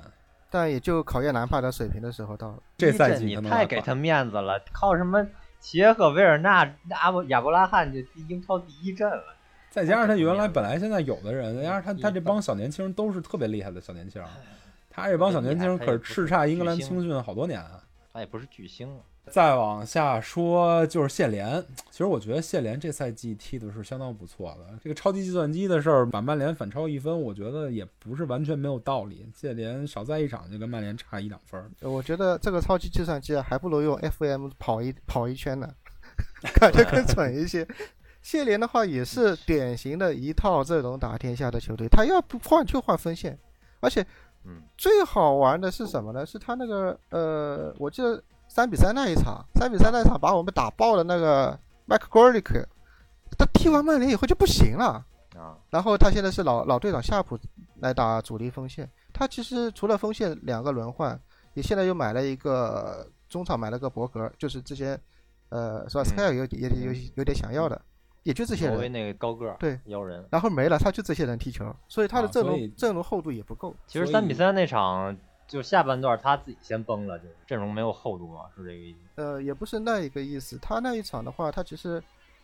[0.49, 2.57] 但也就考验兰帕德水平的时候到了。
[2.77, 5.25] 这赛季你太给他面子了，靠什么
[5.61, 9.35] 杰克维尔纳、阿布亚伯拉罕就英超第一阵了。
[9.69, 14.21] 再加上他原来本来现在有的人，再加上他他这帮小年轻人都是特别厉害的小年轻，
[14.89, 17.83] 他这帮小年轻可是叱咤英格兰青训好多年啊。
[18.11, 18.89] 他也不是巨星。
[19.29, 24.75] 再往下说就是谢联，其实我觉得谢联这赛季踢的是相当不错的。
[24.83, 29.29] 这个超级计算机的事儿，把曼联反超一分，我觉得也不是完全没有道理。
[29.35, 35.71] 谢联少在一场就跟曼联差一两分我觉得这个超级计算机啊，还不如用 FM 跑一跑一圈呢，
[36.59, 37.67] 感觉更准一些。
[38.21, 43.37] 谢联的话也是典型的一套阵容打天下的球队，他要不换就换锋线，
[43.79, 44.05] 而且
[44.45, 46.25] 嗯，最好玩的是什么呢？
[46.25, 52.65] 是他那个呃，我记得三比三那一场，三比三那一场把我们打爆了那个麦克戈里克，
[53.37, 55.05] 他踢完曼联以后就不行了。
[55.35, 57.37] 啊，然后他现在是老老队长夏普
[57.79, 61.17] 来打主力锋线，他其实除了锋线两个轮换，
[61.53, 64.99] 也现在又买了一个中场买了个博格，就是之前
[65.49, 66.03] 呃，是吧？
[66.03, 67.79] 斯凯尔有点也有有点想要的，
[68.29, 70.23] 也就这些人，挪威那个高个儿对妖人。
[70.29, 73.75] 然后没了，他就这些人踢球，所以他的阵容阵容厚度也不够。
[73.87, 78.99] 其实三比三那场就下半段他自己先崩了，就是阵容没有厚度嘛，是这个意思。
[79.15, 80.59] 呃，也不是那一个意思。
[80.61, 81.99] 他那一场的话，他其实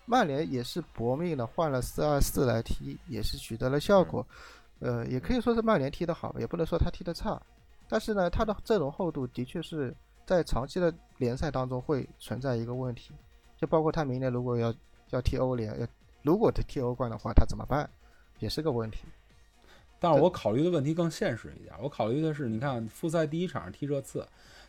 [0.06, 4.26] 曼联也是搏命的换了四二四来踢，也是取得了效果。
[4.80, 7.40] 呃，也可以说是曼联踢得好，也不能说他踢得差。
[7.88, 9.96] 但是呢，他的阵容厚度的确是
[10.26, 13.14] 在长期的联赛当中会存在一个问题，
[13.56, 14.74] 就包括他明年如果要
[15.12, 15.88] 要踢欧联，要
[16.24, 17.90] 如果他踢欧冠的话，他怎么办，
[18.40, 19.00] 也是个问题。
[19.98, 24.28] 但是我考虑的问题更现实一点，我考虑的是，你看复赛第一场踢热刺，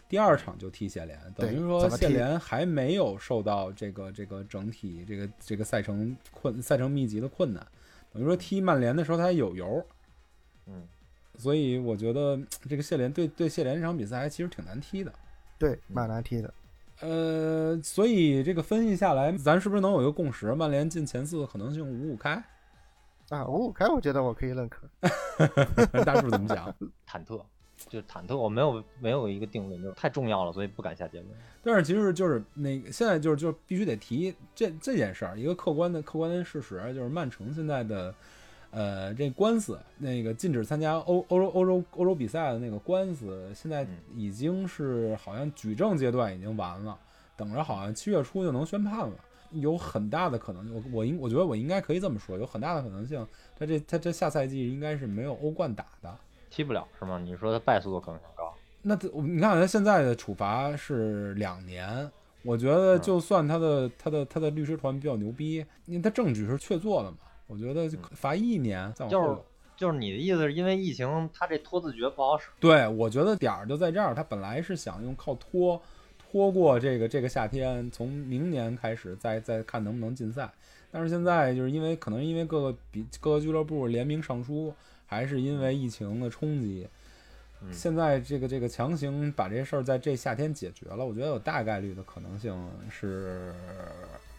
[0.08, 7.66] 第二场就踢谢联，等于说谢联还没有受到这个这个整体这个这个赛程困赛程密集的困难，
[8.12, 9.84] 等于说踢曼联的时候他还有油，
[10.66, 10.86] 嗯，
[11.36, 15.12] 所以我觉得这个谢联对对谢联这场比赛还其实挺难踢的。
[15.58, 16.54] 对，蛮难踢的。
[17.00, 20.54] 呃，所以这个分析下来，咱是不是能有一个共识？
[20.54, 22.42] 曼联进前四的可能性五五开？
[23.28, 24.88] 啊，五五开，我觉得我可以认可。
[26.04, 26.72] 大柱怎么讲？
[27.06, 27.42] 忐忑，
[27.88, 31.30] 就是忐忑，我没有没有一个定论，就是太重要了，所以不敢下结论。
[31.62, 38.14] 但是其实就是那个现在就是就是必须得提这这件事儿，一个客观的客观的事实就是曼城现在的
[38.76, 46.98] 呃这官司，那个禁止参加欧欧洲欧洲欧洲比赛的那个官司，现在嗯已经是好像举证阶段已经完了，
[47.38, 49.14] 等着好像七月初就能宣判了。
[49.52, 53.26] 有很大的可能，我我应我觉得我应该可以这么说，有很大的可能性，
[53.58, 56.14] 他这他这下赛季应该是没有欧冠打的。
[56.50, 57.18] 踢不了是吗？
[57.18, 58.52] 你说他败诉的可能性高？
[58.82, 62.10] 那他你看他现在的处罚是两年，
[62.42, 69.40] 我觉得嗯就算他的他的他的律师团比较牛逼，因为他证据是确凿的嘛，我觉得就罚一年再往后就是。
[69.76, 72.46] 就是你的意思是因为疫情，他这拖字诀不好使。
[72.58, 75.78] 对，我觉得点儿就在这儿，他本来是想用靠拖
[76.18, 80.50] 拖过这个这个夏天，从明年开始再再看能不能禁赛，
[80.90, 84.72] 但是现在就是因为可能因为各个比各个俱乐部联名上书，
[85.04, 86.88] 还是因为疫情的冲击，
[87.60, 93.52] 嗯现在这个这个强行把这事儿在这夏天解决了，我觉得有大概率的可能性是，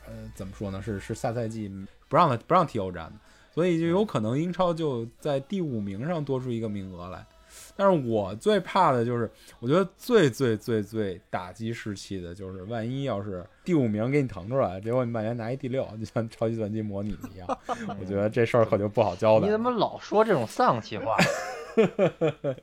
[0.08, 0.82] 呃，怎么说呢？
[0.82, 1.72] 是是下赛季
[2.08, 3.14] 不让他不让踢欧战的，
[3.54, 7.26] 所以就有可能英超就在第五名上多出一个名额来。
[7.76, 17.48] 但是我最怕的就是，我觉得最最最最打击士气的就是，万一要是第五名给你腾出来，结果你曼联拿一第六，就像超级算机模拟一样，
[18.00, 19.46] 我觉得这事儿可就不好交代。
[19.46, 21.16] 你怎么老说这种丧气话？
[21.78, 22.58] 嗯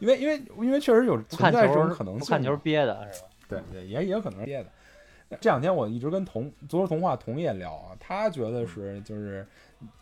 [0.00, 3.28] 因为因为因为确实有看存在这球种可能性，不看球憋的是吧？
[3.48, 4.70] 对对，也也有可能是憋的。
[5.40, 9.46] 这两天我一直跟同足球童话童爷聊啊，他觉得是就是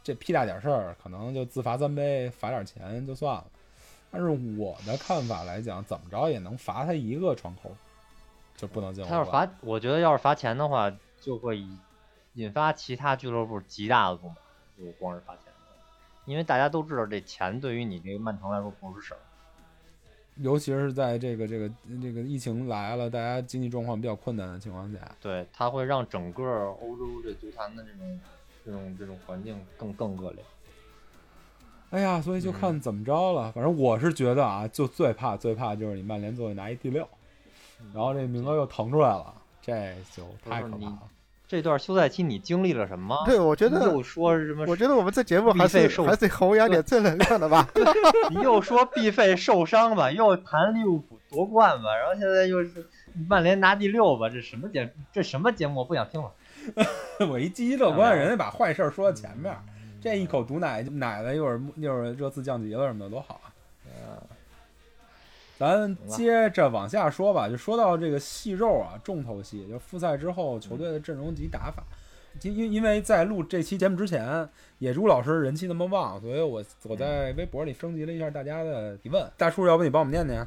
[0.03, 3.45] 这屁大点事儿，可能就自罚三杯，罚点钱就算了。
[4.11, 7.75] 但是我的看法来讲，怎么着也能罚他一个窗口，
[8.57, 9.05] 就不能进。
[9.07, 11.79] 他要是罚，我觉得要是罚钱的话，就会引
[12.35, 14.37] 引发其他俱乐部极大的不满。
[14.79, 15.45] 就光是罚钱，
[16.25, 19.21] 因为大家都知道这钱对于你这个曼城来说不是事儿。
[20.37, 28.21] 尤其是在这个这个这个疫情来了，大家经济状况比较困难的情况下，对，它会让整个欧洲这足坛的这种
[28.64, 30.42] 这种这种环境更更恶劣。
[31.90, 33.53] 哎呀，所以就嗯看怎么着了。
[33.53, 37.07] 反正我是觉得啊，就最怕最怕就是你曼联最后拿一第六，
[37.92, 41.03] 然后这名额又腾出来了，这就太可怕了。
[41.53, 43.15] 这段休赛期你经历了什么？
[43.27, 44.65] 对，我觉得又说什么？
[44.67, 47.69] 我觉得我们这节目还是还是弘扬点正能量的吧。
[48.33, 52.88] 你又说必费受伤吧，又谈利物浦夺冠吧，然后现在又是
[53.29, 55.81] 曼联拿第六吧，这什么节这什么节目？
[55.81, 56.31] 我不想听了。
[57.29, 59.55] 我一积极乐观，人家把坏事儿说到前面，
[60.01, 63.52] 这一口毒奶奶了，一会儿一会儿热刺降级了什么的，多好啊！
[65.62, 71.85] 咱接着往下说吧，就说到这个细肉啊，重头戏，就复赛之后球队的阵容及打法。
[72.42, 74.48] 因因因为在录这期节目之前，
[74.79, 79.31] 野猪老师人气那么旺，所以我我在微博里征集了一下大家的提问。
[79.37, 80.44] 大叔，要不你帮我们念念？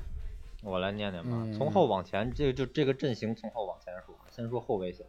[0.64, 5.06] 我来念念吧，嗯从后往前，这个就这个阵型从后往前说，先说后卫线，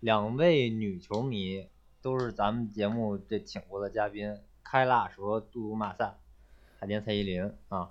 [0.00, 1.66] 两位女球迷
[2.02, 6.16] 都是咱们节目这请过的嘉宾，开拉什和杜杜马萨，
[6.78, 7.88] 海淀蔡依林啊，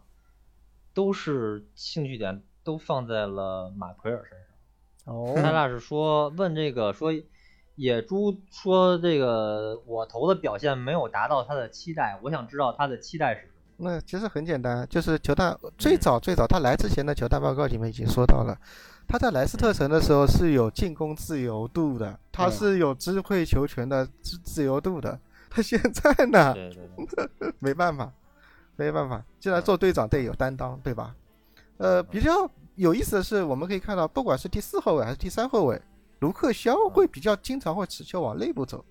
[0.93, 5.15] 都是兴趣点都放在了马奎尔身上。
[5.15, 7.11] 哦他俩是说问这个说，
[7.75, 13.53] 野猪说这个我投的表现没有达到他的期待，我想知道他的期待是什么。
[13.91, 18.55] 那其实很简单，就是球探最早最早他来之前的球探报告里面已经说到了，
[19.07, 25.17] 他在莱斯特城的时候是有进攻自由度的，他嗯是有支配球权的自自由度的。
[25.49, 28.11] 他现在呢，对对对， 没办法，
[28.79, 31.13] 没办法，既然做队长得有担当，对吧？
[31.75, 35.81] 呃，比较有意思的是，我们可以看到，不管是第四后卫还是第三后卫，
[36.19, 38.83] 卢克肖会比较经常会持球往内部走，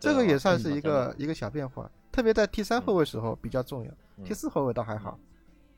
[0.00, 5.18] 这个也算是一个一个小变化，特别在第三后卫时候比较重要，嗯第四后卫倒还好。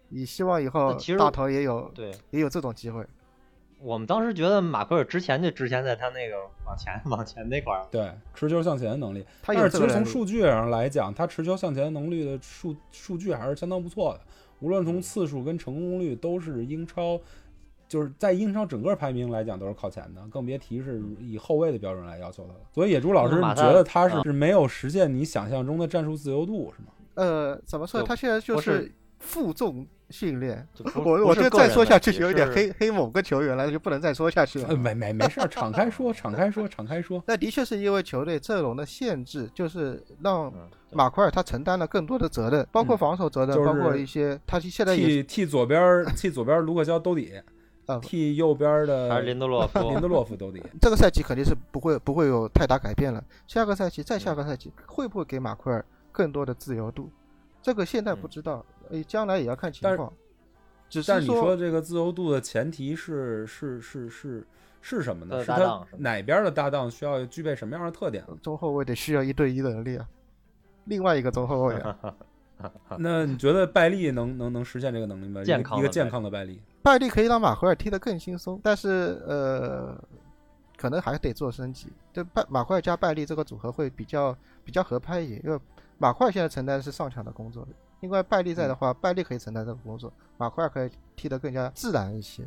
[0.09, 3.05] 你希望以后大头也有对，也有这种机会。
[3.79, 9.25] 我们当时觉得马奎尔之前就之前在他那个往前 往前那块儿，对，持球向前的能力。
[9.43, 14.21] 他但是其实从数据上来讲，他持球向前能力的数数据还是相当不错的，
[14.61, 17.21] 无论从次数跟成功率都是英超，
[17.87, 22.61] 就是在英超整个排名来讲都是靠前的，更别提是以后卫的标准来要求他了。
[22.73, 26.89] 所以野猪老师，你觉得他是啊是没有实现你想象中的战术自由度是吗？
[27.15, 28.03] 呃，怎么说？
[28.03, 30.67] 他现在就是负重训练。
[30.95, 34.77] 我我觉得不是个再说下去就有点黑黑某个球员了，就不能再说下去了呃，。
[34.77, 37.23] 没没没事儿， 敞开说，敞开说，敞开说。
[37.27, 40.53] 那的确是因为球队阵容的限制，就是让
[40.93, 47.33] 马奎尔他承担了更多的责任，包括嗯防守责任，就是包括一些他现在也替替左边 替左边卢克肖兜底
[47.87, 50.63] 啊，替右边的还是林德洛夫，林德洛夫兜底。
[50.81, 53.23] 这个赛季肯定是不会不会有太大改变了。
[53.47, 57.11] 下个赛季再下个赛季会不会给马奎尔更多的自由度？
[57.67, 60.13] 这个现在不知道，呃，将来也要看情但是况。
[60.89, 64.47] 只但是你说说这个自由度的前提是是是是
[64.81, 65.35] 是什么呢？
[65.35, 68.25] 呃是他搭档是哪边的搭档需要具备什么样的特点？
[68.41, 70.09] 中后卫得需要一对一的能力啊，
[70.85, 72.15] 另外一个中后卫啊，
[73.01, 75.41] 那你觉得拜利能能能实现这个能力吗？
[75.41, 80.01] 一个健康的一个健拜康的拜利，拜利可以让马奎尔踢得更轻松，但是呃，
[80.77, 81.89] 可能还得做升级。
[82.13, 85.59] 对拜马奎尔加拜利这个组合会比较比较合拍一点，因为
[85.99, 87.67] 马奎尔现在承担的是上抢的工作，
[88.01, 92.43] 因为拜利在的话，拜利可以承担这个工作，马奎尔可以踢得更加自然一些，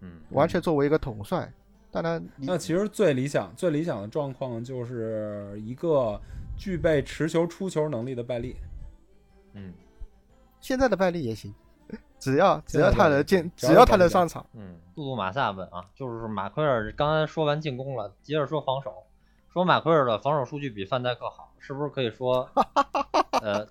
[0.00, 1.52] 嗯，完全作为一个统帅。
[1.90, 6.20] 当然，那其实最理想最理想的状况就是一个
[6.56, 8.56] 具备持球出球能力的拜利。
[9.54, 9.72] 嗯。
[10.60, 11.54] 现在的拜利也行，
[12.18, 18.92] 只要只要他能进，只要他能上场，嗯，杜杜马萨问啊，就是马奎尔刚才说完进攻了，接着说防守，
[19.56, 22.46] 说马奎尔的防守数据比范戴克好，是不是可以说，
[23.40, 23.66] 呃，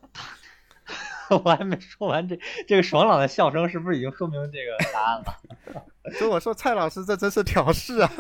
[1.30, 2.36] 我还没说完这
[2.68, 5.84] 这个爽朗的笑声，是不是已经说明这个答案了？
[6.18, 8.12] 所以我说蔡老师这真是挑事啊！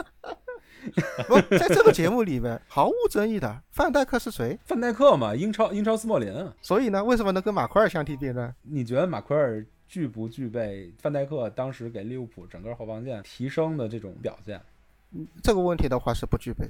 [1.28, 4.60] 不，在这个节目里面毫无争议的，范戴克是谁？
[4.63, 8.54] 范戴克嘛，英超英超斯莫林啊，所以呢，为什么能跟马奎尔相提并论？
[8.62, 14.62] 你觉得马奎尔具不具备范戴克当时给利物浦整个后防线提升的这种表现？
[15.41, 16.69] 这个问题的话是不具备。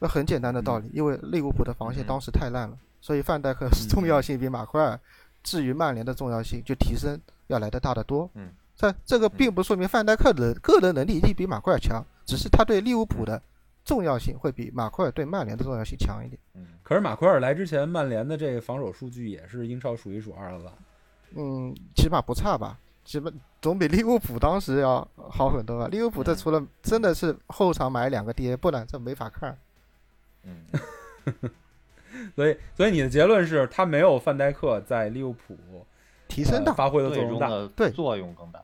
[0.00, 4.98] 那很简单的道理，因为利物浦的防线嗯当时太烂了，所以范戴克是重要性比马奎尔
[5.42, 8.28] 至于曼联的重要性就提升要来的大得多。
[8.34, 13.40] 嗯，这这个并不说明范戴克的个人能力一定比马奎尔强，只是他对利物浦的
[13.84, 16.40] 重要性会比马奎尔对曼联的重要性强一点。
[16.54, 20.72] 嗯，可是马奎尔来之前，曼联的这个防守数据也是英超数一数二了吧。
[21.36, 25.88] 嗯，起码不差吧，起码总比利物浦当时要好很多吧。
[25.88, 29.56] 利物浦这嗯除了真的是后场买两个爹，不然这没法看。
[30.44, 30.64] 嗯，
[32.34, 35.56] 所以，所以你的结论是他没有范戴克在利物浦
[36.28, 38.62] 提升到，呃发挥的作最用大，对作用更大。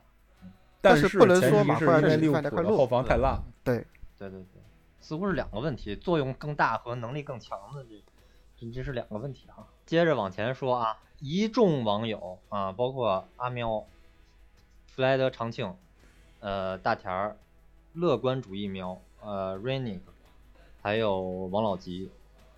[0.79, 3.41] 但但是不能前提说马奎尔是因为利物浦的后防太烂。
[3.63, 3.85] 对，
[4.17, 4.61] 对对对，
[4.99, 8.03] 似乎是两个问题，作用更大和能力更强的这
[8.59, 9.67] 这这是两个问题啊。
[9.85, 13.85] 接着往前说啊，一众网友啊，包括阿喵、
[14.87, 15.75] 弗莱德长庆、
[16.39, 17.37] 呃大田儿、
[17.93, 19.99] 乐观主义喵、呃 Rainik，
[20.87, 21.21] 还有
[21.51, 22.09] 王老吉，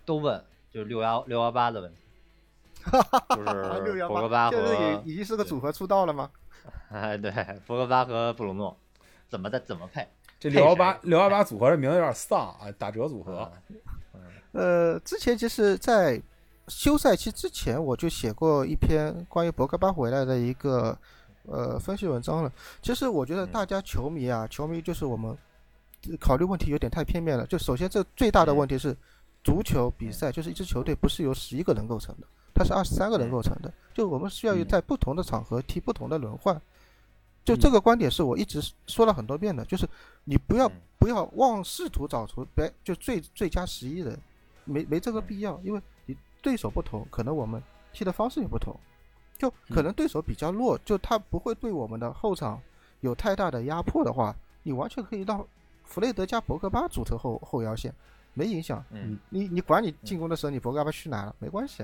[0.05, 0.39] 都问
[0.71, 1.97] 就是六幺六幺八的问题，
[3.35, 6.29] 就是六幺博格巴现在和已已经是个组合出道了吗？
[6.91, 7.31] 哎 对
[7.65, 8.77] 博格巴和布鲁诺
[9.27, 10.01] 怎么的怎么配？
[10.01, 13.51] 配这六幺八谁六幺八组合这名字有点丧啊，打折组合啊。
[14.51, 16.21] 呃，之前其实，在
[16.67, 20.95] 休赛期之前，我就写过一篇关于博格巴回来的一个
[21.47, 22.53] 呃分析文章了。
[22.79, 25.37] 其实我觉得嗯大家球迷啊，球迷就是我们呃
[26.19, 27.45] 考虑问题有点太片面了。
[27.47, 28.95] 就首先，这最大的问题是，
[29.43, 33.73] 足球比赛就是一支球队不是由十一个人构成的，它是二十三个人构成的。
[33.93, 36.61] 就我们需要在不同的场合踢不同的轮换。
[37.45, 39.87] 就这个观点是我一直说了很多遍的，就是
[40.23, 40.81] 你不要嗯。
[40.99, 44.19] 不要妄试图找出别就最最佳十一人，
[44.65, 47.63] 没没这个必要，因为你对手不同，可能我们
[47.93, 48.77] 踢的方式也不同，
[49.37, 52.61] 就可能对手比较弱，就他不会对我们的后场
[52.99, 55.47] 有太大的压迫的话，你完全可以让
[55.89, 57.93] 弗雷德加博格巴组成后后腰线，
[58.33, 58.81] 没影响。
[58.91, 61.83] 嗯你你管你进攻的时候你博格巴去哪了没关系，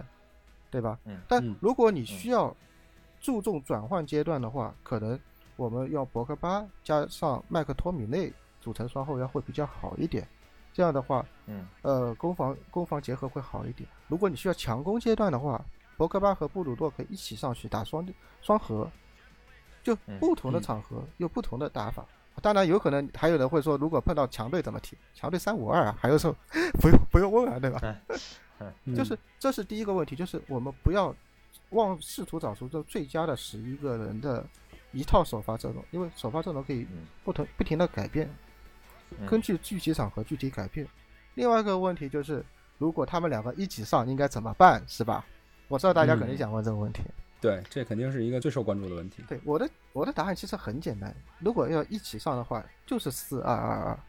[0.70, 0.98] 对吧？
[1.06, 2.56] 嗯但嗯如果你需要
[3.20, 5.20] 注重转换阶段的话，可能
[5.56, 8.32] 我们要博格巴加上麦克托米内
[8.62, 10.28] 组成双后腰会比较好一点。
[10.72, 13.90] 这样的话，嗯呃，攻防攻防结合会好一点。
[14.08, 15.64] 如果你需要强攻阶段的话，
[15.98, 18.06] 博格巴和布鲁诺可以一起上去打双
[18.42, 18.92] 双核，
[19.82, 22.06] 就嗯不同的嗯场合有不同的打法。
[22.46, 24.96] 当然有可能还有人会说，如果碰到强队怎么踢？
[25.16, 26.36] 强队三五二啊，还有时候
[26.80, 27.82] 不用不用问啊，对吧？
[28.84, 31.12] 嗯 就是这是第一个问题，就是我们不要
[31.72, 34.46] 妄试图找出这最佳的十一个人的
[34.92, 38.30] 一套首发阵容，因为首发阵容可以嗯不同不停的改变，
[39.18, 40.88] 嗯根据具体场合具体改变。
[41.34, 42.46] 另外一个问题就是，
[42.78, 45.26] 如果他们两个一起上，应该怎么办，是吧？
[45.68, 47.02] 我知道大家肯定嗯想问这个问题。
[47.42, 49.24] 对，这肯定是一个最受关注的问题。
[49.28, 54.00] 对，我的我的答案其实很简单，如果要一起上的话，就是四二二二，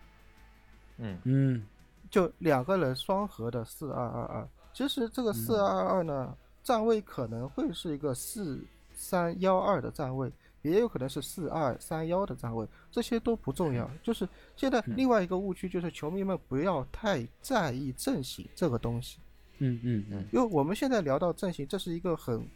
[0.99, 1.67] 嗯嗯
[2.11, 4.49] 就两个人双核的四二二二。
[4.73, 8.65] 其实这个四二二二呢，站位可能会是一个四
[8.95, 13.91] 三幺二的站位，也有可能是四二三幺的站位，这些都不重要。
[14.03, 19.19] 就是现在嗯另外一个误区就是球迷们不要太在意阵型这个东西。
[19.59, 22.47] 嗯嗯嗯因为我们现在聊到阵型，这是一个很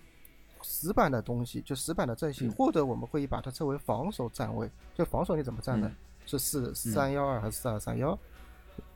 [0.62, 4.70] 死板的东西，就死板的阵型，嗯或者我们会把它称为防守站位。
[4.94, 5.86] 就防守你怎么站呢？
[5.88, 5.96] 嗯
[6.26, 8.16] 是四三幺二还是四二三幺？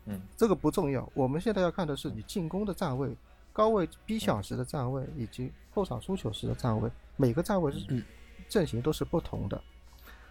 [0.05, 3.17] 嗯这个不重要，我们现在要看的是你进攻的站位、
[3.53, 8.05] 高位逼抢时的站位以及后场输球时的站位，每个站位是嗯
[8.49, 9.61] 阵型都是不同的。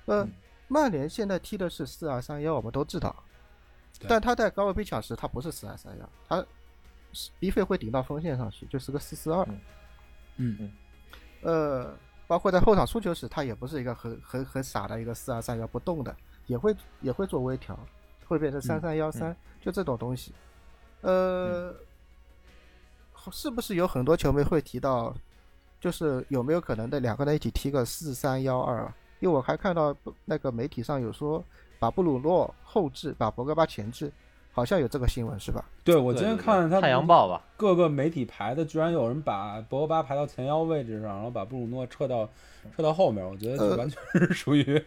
[0.06, 0.32] 呃嗯，
[0.70, 3.14] 曼联现在踢的是四二三幺，我们都知道，
[4.08, 6.46] 但他在高位逼抢时，他不是四二三幺，他
[7.38, 9.44] 逼费会顶到锋线上去，就是个四四二。
[10.38, 10.72] 嗯嗯
[11.44, 11.94] 呃，
[12.26, 16.16] 包括在后场输球时，他也不是一个很很很傻的一个四二三幺不动的，
[16.48, 17.78] 也会也会做微调，
[18.28, 20.34] 会变成三三幺三，就这种东西。
[21.02, 21.76] 呃，
[23.32, 25.14] 是不是有很多球迷会提到，
[25.80, 28.92] 就是有没有可能的两个人一起踢个四三幺二？
[29.20, 31.44] 因为我还看到那个媒体上有说，
[31.80, 34.12] 把布鲁诺后置，把博格巴前置，
[34.56, 35.66] 好像有这个新闻是吧？
[35.84, 42.30] 对我今天看他太阳报吧，各个媒体排的，居然有人把博格巴排到前腰位置上，然后把布鲁诺撤到
[42.76, 44.82] 撤到后面，我觉得这呃完全是属于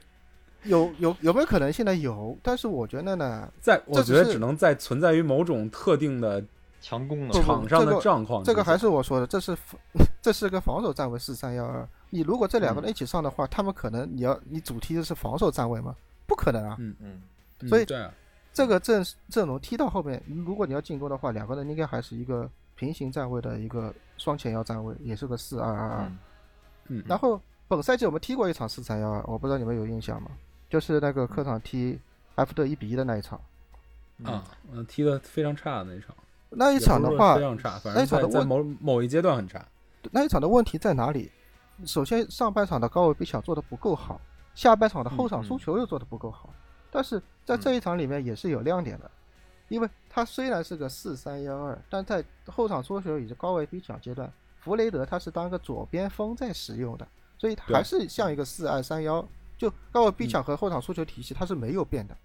[0.63, 2.39] 有有有没有可能现在有？
[2.43, 6.43] 但是我觉得呢，在，我觉得只能在存在于某种特定的
[6.81, 8.45] 强攻的不不场上的这个状况。
[8.45, 9.57] 这个还是我说的，这是
[10.23, 11.87] 这是个防守站位四三幺二。
[12.11, 15.95] 你如果这两个人一起上的话，他们可能你要你主踢的是防守站位吗？
[16.27, 16.77] 不可能啊！
[16.79, 18.13] 嗯嗯所以对啊，
[18.57, 26.05] 这个阵阵容踢到后面，如果你要进攻的话，两个人应该还是一个平行站位的一个双前腰站位，也是个四二二二。
[26.07, 26.19] 嗯
[26.87, 27.39] 嗯，然后
[27.69, 30.31] 本赛季我们踢过一场四三幺二，我不知道你们有印象吗？
[30.71, 32.01] 就是那个客场踢
[32.37, 33.39] 埃弗顿一比一的那一场。
[34.25, 34.43] 啊，
[34.73, 36.17] 嗯，踢的非常差的那一场，
[36.49, 39.63] 那一一场的话非，常差，反正那一场的在某某一阶段很差。
[40.11, 41.31] 那一场的问题在哪里？
[41.85, 44.19] 首先，上半场的高位逼抢做的不够好，
[44.55, 46.49] 下半场的后场输球又做的不够好。
[46.97, 49.11] 但是在这一场里面也是有亮点的，
[49.69, 59.23] 因为他虽然是个四三幺二，但在后场出球以及高位逼抢阶段，弗雷德他是当个左边锋在使用的，所以他还是像一个四二三幺，
[59.59, 62.17] 就高位逼抢和后场出球体系它是没有变的。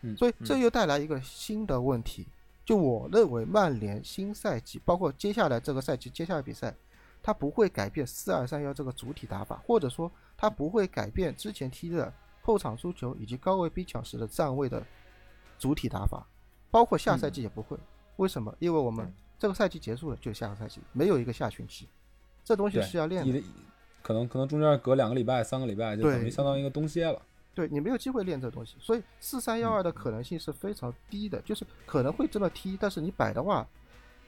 [0.00, 2.26] 嗯所以这又带来一个新的问题，
[2.64, 6.74] 就我认为曼联新赛季，包括接下来这个赛季接下来比赛，
[7.22, 12.12] 他不会改变四二三幺这个主体打法，或者说他不会改变之前踢的
[12.44, 14.80] 后场输球以及高位逼抢时的站位的
[15.58, 16.26] 主体打法，
[16.70, 17.76] 包括下赛季也不会。
[18.16, 18.54] 为什么？
[18.60, 21.88] 因为我们嗯这个赛季结束了，就下个赛季，没有一个下旬期，
[22.44, 23.30] 这东西，是要练的。
[23.30, 23.46] 一个
[24.02, 27.20] 可能可能中间隔两个礼拜、三个礼拜，就等于相当于一个冬歇了。
[27.54, 33.66] 对你没有机会练这东西，所以四三幺二的可能性是非常低的，就是可能会这么踢，但是你摆的话，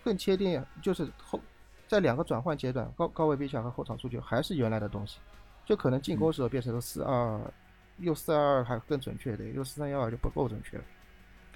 [0.03, 1.39] 更确定就是后
[1.87, 5.19] 在两个转换阶段，高高位逼抢和后场输球还是原来的东西，
[5.65, 7.41] 就可能进攻时候变成了四二，
[7.99, 10.85] 又四二二还更准确一点，又四三幺二就不够准确了。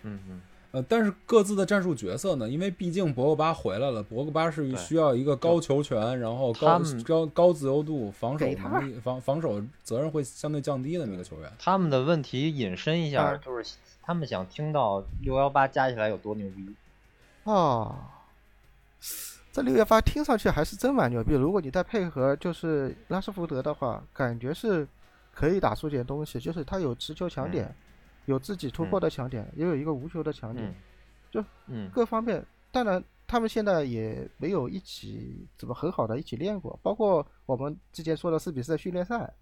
[0.03, 0.41] 嗯嗯，
[0.73, 2.49] 呃，但是各自的战术角色呢？
[2.49, 11.53] 因为毕竟博格巴回来了，博格巴是需要一个高球权，然后高高高自由度、防守能力、防防守责任会相对降低的那么一个球员。
[11.59, 16.75] 他们的问题引申一下，嗯就是他们想听到六幺八加起来有多牛逼。
[17.45, 17.97] 哦，
[19.53, 21.35] 这六幺八听上去还是真蛮牛逼。
[21.35, 24.87] 如果你再配合就是拉什福德的话，感觉是
[25.41, 27.75] 可以打出点东西，就是他有持球强点，
[28.27, 30.75] 有自己突破的强点，也有一个无球的强点，嗯，
[31.31, 32.45] 就嗯各方面。
[32.71, 39.33] 当然，他们现在也没有一起怎么很好的一起练过，包括我们之前说的四比四的训练赛，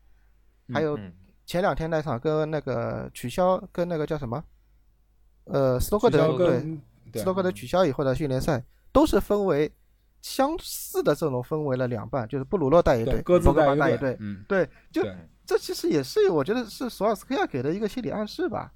[0.73, 1.13] 还有嗯
[1.45, 4.45] 前两天那场跟那个取消跟那个叫什么，
[5.47, 6.61] 呃，斯托克取消德对
[7.15, 9.69] 斯托克德取消以后的训练赛，都是分为
[10.23, 14.17] 相似的阵容分为了两半，就是布鲁诺带一队博格巴带一个带一队。
[14.21, 15.17] 嗯，对，就对
[15.49, 18.71] 这其实也是我觉得是索尔斯克亚给的一个心理暗示吧，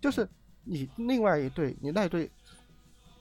[0.00, 0.28] 就是
[0.64, 2.28] 你另外一队，你那一队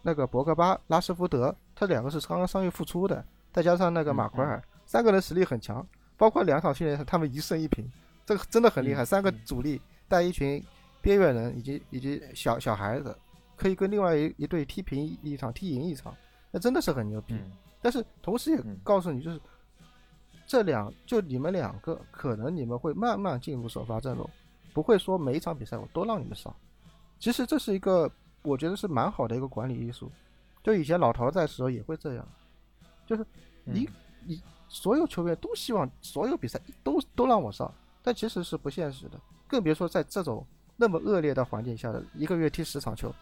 [0.01, 5.87] 那个博格巴、拉什福德，他两个是刚刚伤愈复出的，再加上那个马奎尔，三个人实力很强，
[6.17, 7.87] 包括两场训练赛他们一胜一平，
[8.25, 10.59] 这个真的很厉害，三个主力带一群
[11.03, 13.15] 边缘人以及以及小小孩子，
[13.55, 16.11] 可以跟另外一一队踢平一一场，踢赢一场，
[16.49, 17.35] 那真的是很牛逼。
[17.35, 17.51] 嗯。
[17.79, 18.75] 但是同时也嗯。
[18.83, 19.39] 告诉你，就是
[20.45, 24.29] 这两就你们两个，可能你们会慢慢进入首发阵容，
[24.73, 26.53] 不会说每一场比赛我都让你们上。
[27.19, 28.11] 其实这是一个
[28.43, 30.11] 我觉得是蛮好的一个管理艺术。
[30.63, 32.27] 就以前老陶在的时候也会这样，
[33.05, 33.25] 就是
[33.63, 33.93] 你、嗯
[34.27, 37.71] 你所有球员都希望所有比赛都都让我上，
[38.01, 40.43] 但其实是不现实的，更别说在这种
[40.75, 43.13] 那么恶劣的环境下的一个月踢十场球，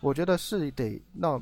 [0.00, 1.40] 我觉得是得让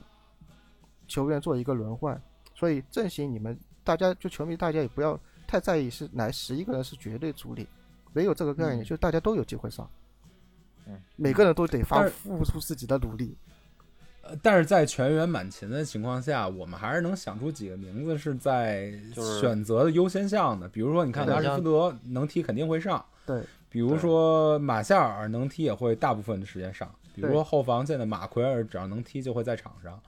[1.09, 2.21] 球员做一个轮换，
[2.55, 7.67] 所以阵型你们大家就球迷大家也不要太在意是哪十一个人是绝对主力，
[8.13, 8.85] 没有这个概念，嗯。
[8.85, 9.89] 就大家都有机会上，
[10.87, 13.37] 嗯，每个人都得发付出自己的努力，
[14.23, 18.93] 呃但是在全员满勤的情况下，我们还是能想出几个名字是在
[19.41, 20.69] 选择的优先项的。
[20.69, 30.01] 比如说，你看对拉什福德能踢肯定会上，对，比如说马夏尔能踢也会大部分的时间上，比如说后防线的马奎尔只要能踢就会在场上，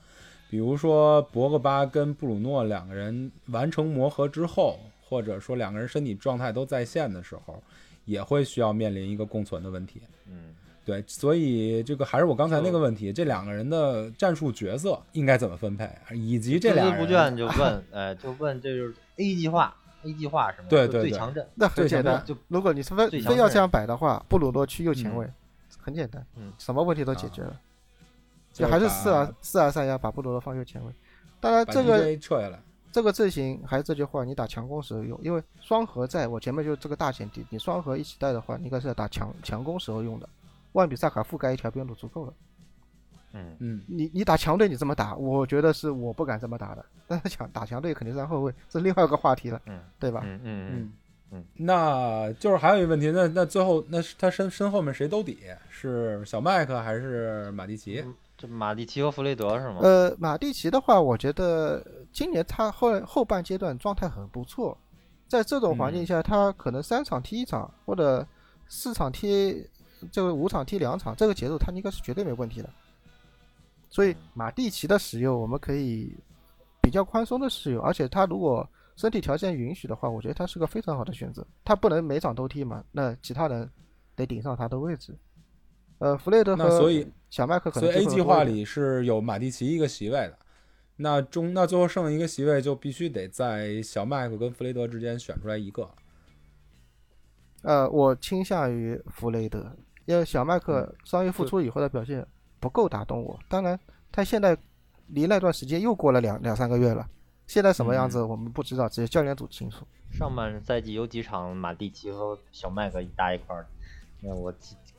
[0.53, 7.63] 比如说博格巴跟布鲁诺两个人完成磨合之后，或者说两个人身体状态都在线的时候，
[8.05, 10.03] 也会需要面临一个共存的问题。
[10.29, 20.69] 嗯，对，所以这个还是我刚才那个问题，这两个人的战术角色应该怎么分配，以及这孜俩人孜不倦就问， 呃，就问这就是 A 计划，A 计划什么？
[20.69, 22.23] 就对对对最强阵，那很简单。
[22.27, 25.31] 就如果你是非非要这样摆的话，布鲁诺去右前嗯卫，
[25.79, 27.59] 很简单，嗯什么问题都解决了。
[28.53, 30.93] 就就还是把四二四二三幺把布鲁诺放右前卫。
[31.41, 32.61] 当然，这个撤下来。
[32.93, 40.29] 这个阵型还是这句话，你打强攻时候用，因为双核在我前面就是这个大前提，你双核一起带的话，你应该是要打强强攻时候用的。
[40.73, 42.35] 万比萨卡覆盖一条边路足够了。
[43.33, 46.85] 嗯，嗯，你你打强队你这么打，我觉得是我不敢这么打的。
[47.07, 50.21] 但是强打强队肯定是让后卫，这是另外一个话题了，嗯对吧？
[50.25, 50.93] 嗯嗯嗯，嗯
[51.31, 55.39] 嗯，那就是还有一个问题，那那最后那是他身身后面谁兜底？
[55.71, 58.05] 是小麦克还是马蒂奇？
[58.43, 59.79] 这马蒂奇和弗雷德是吗？
[59.83, 61.81] 呃，马蒂奇的话，我觉得
[62.13, 64.77] 今年他后后半阶段状态很不错，
[65.29, 68.27] 在这种环境下，他可能三场踢一场，或者
[68.67, 69.65] 四场踢
[70.11, 72.69] 这个五场踢两场，这个节奏他应该是绝对没问题的。
[73.89, 76.13] 所以马蒂奇的使用，我们可以
[76.81, 81.47] 比较宽松的使用，而且他如果身体条件允许的话，我觉得他是个非常好的选择。
[81.65, 83.71] 他不能每场都踢嘛，那其他人
[84.17, 85.17] 得顶上他的位置。
[86.03, 90.37] 呃，弗雷德和那所以小麦克可所以 A 计划里是有马蒂奇一个席位的，
[90.97, 95.89] 那中那最后剩一个席位就必须得在小麦克跟弗雷德之间选出来一个。
[97.63, 102.27] 呃，我倾向于弗雷德，因为小麦克伤愈复出以后的表现
[102.59, 103.39] 不够打动我。
[103.49, 103.79] 当然，
[104.11, 104.59] 他现在
[105.07, 107.09] 离那段时间又过了两两三个月了，
[107.47, 109.87] 现在什么样子我们不知道，只有教练组清楚。
[110.11, 113.69] 上半赛季有几场马蒂奇和小麦克搭一块儿，
[114.21, 114.53] 那我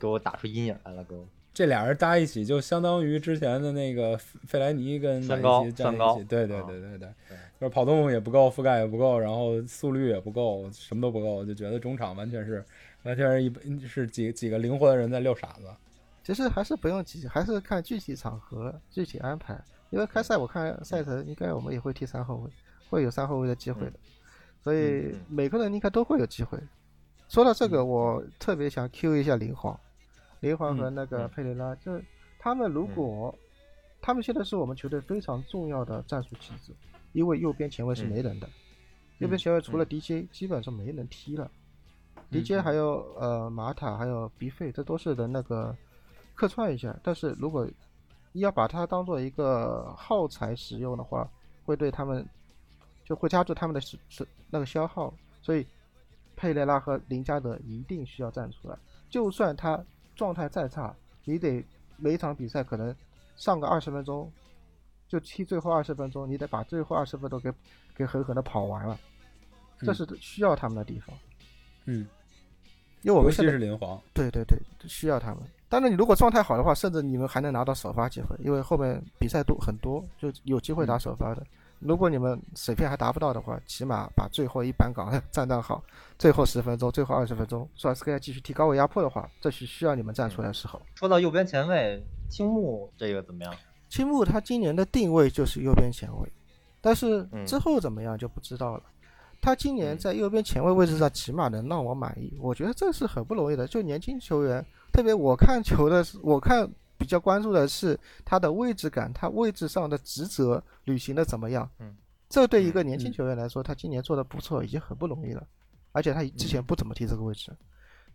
[0.04, 1.26] 给我打出阴影来了，给我。
[1.54, 12.62] 这俩人搭一起，就相当于之前的那个费费莱尼跟马三高站在三高一起，对对啊对对对对，就是跑动也不够，覆盖也不够，然后速率也不够，什么都不够，我就觉得中场完全是
[13.04, 15.68] 完全是一是几几个灵活的人在遛傻子。
[16.22, 19.58] 其实还是不用急，还是看具体场合、具体安排。
[19.90, 22.50] 因为开赛我看赛程，应该我们也会踢三后卫，
[22.90, 23.92] 会有三后卫的机会的，
[24.60, 26.58] 所以每个人应该都会有机会。
[27.28, 29.78] 说到这个，我特别想 Q 一下林皇，
[30.44, 31.30] 林皇和那个嗯。
[31.30, 32.04] 佩雷拉，就是
[32.38, 33.34] 他们如果、
[34.02, 36.74] 他们现在是我们球队非常重要的战术棋子，
[37.12, 38.48] 因为右边前卫是没人的，
[39.18, 41.50] 右边前卫除了 DJ 基本上没人踢了、
[42.16, 42.22] 嗯。
[42.30, 45.74] D j 还有呃马塔还有比费，这都是的那个
[46.34, 47.66] 客串一下，但是如果
[48.32, 51.26] 要把它当做一个耗材使用的话，
[51.64, 52.26] 会对他们
[53.04, 55.66] 就会加重他们的是是那个消耗，所以
[56.36, 58.76] 佩雷拉和林加德一定需要站出来，
[59.08, 59.82] 就算他
[60.14, 60.94] 状态再差，
[61.24, 61.64] 你得
[61.96, 62.94] 每一场比赛可能
[63.36, 64.30] 上个二十分钟，
[65.08, 67.52] 就踢最后二十分钟，你得把最后二十分钟给
[67.96, 68.98] 给狠狠的跑完了，
[69.80, 71.16] 这嗯是需要他们的地方，
[71.86, 72.06] 嗯，
[73.02, 74.58] 因为我尤其们现在是林皇，对对对，
[74.88, 75.38] 需要他们。
[75.68, 81.44] 当然，你如果状态好的话，甚至你们还能拿到首发机会，因为后面比赛多很多，就有机会打首发的。
[81.84, 85.84] 如果你们水平还达不到的话，起码把最后一板岗站站好，
[86.18, 90.80] 最后十分钟、最后二十分钟，索尔斯克亚继续提高位压迫的话，这是需要你们站出来的时候。
[90.94, 93.54] 说到右边前卫，青木这个怎么样？
[93.90, 96.32] 青木他今年的定位就是右边前卫，
[96.80, 98.82] 但是嗯之后怎么样就不知道了。
[99.42, 103.66] 他今年嗯在右边前卫位置上起码能让我满意，我觉得这是很不容易的。
[103.66, 106.66] 就年轻球员，特别我看球的是，我看
[106.96, 111.68] 比较关注的是他的位置感，他位置上的职责履行的怎么样。
[111.78, 111.96] 嗯，
[112.28, 115.46] 这对一个年轻嗯球员来说，他今年做的不错，已经很不容易了。
[115.92, 117.56] 而且他之前不怎么踢这个位置，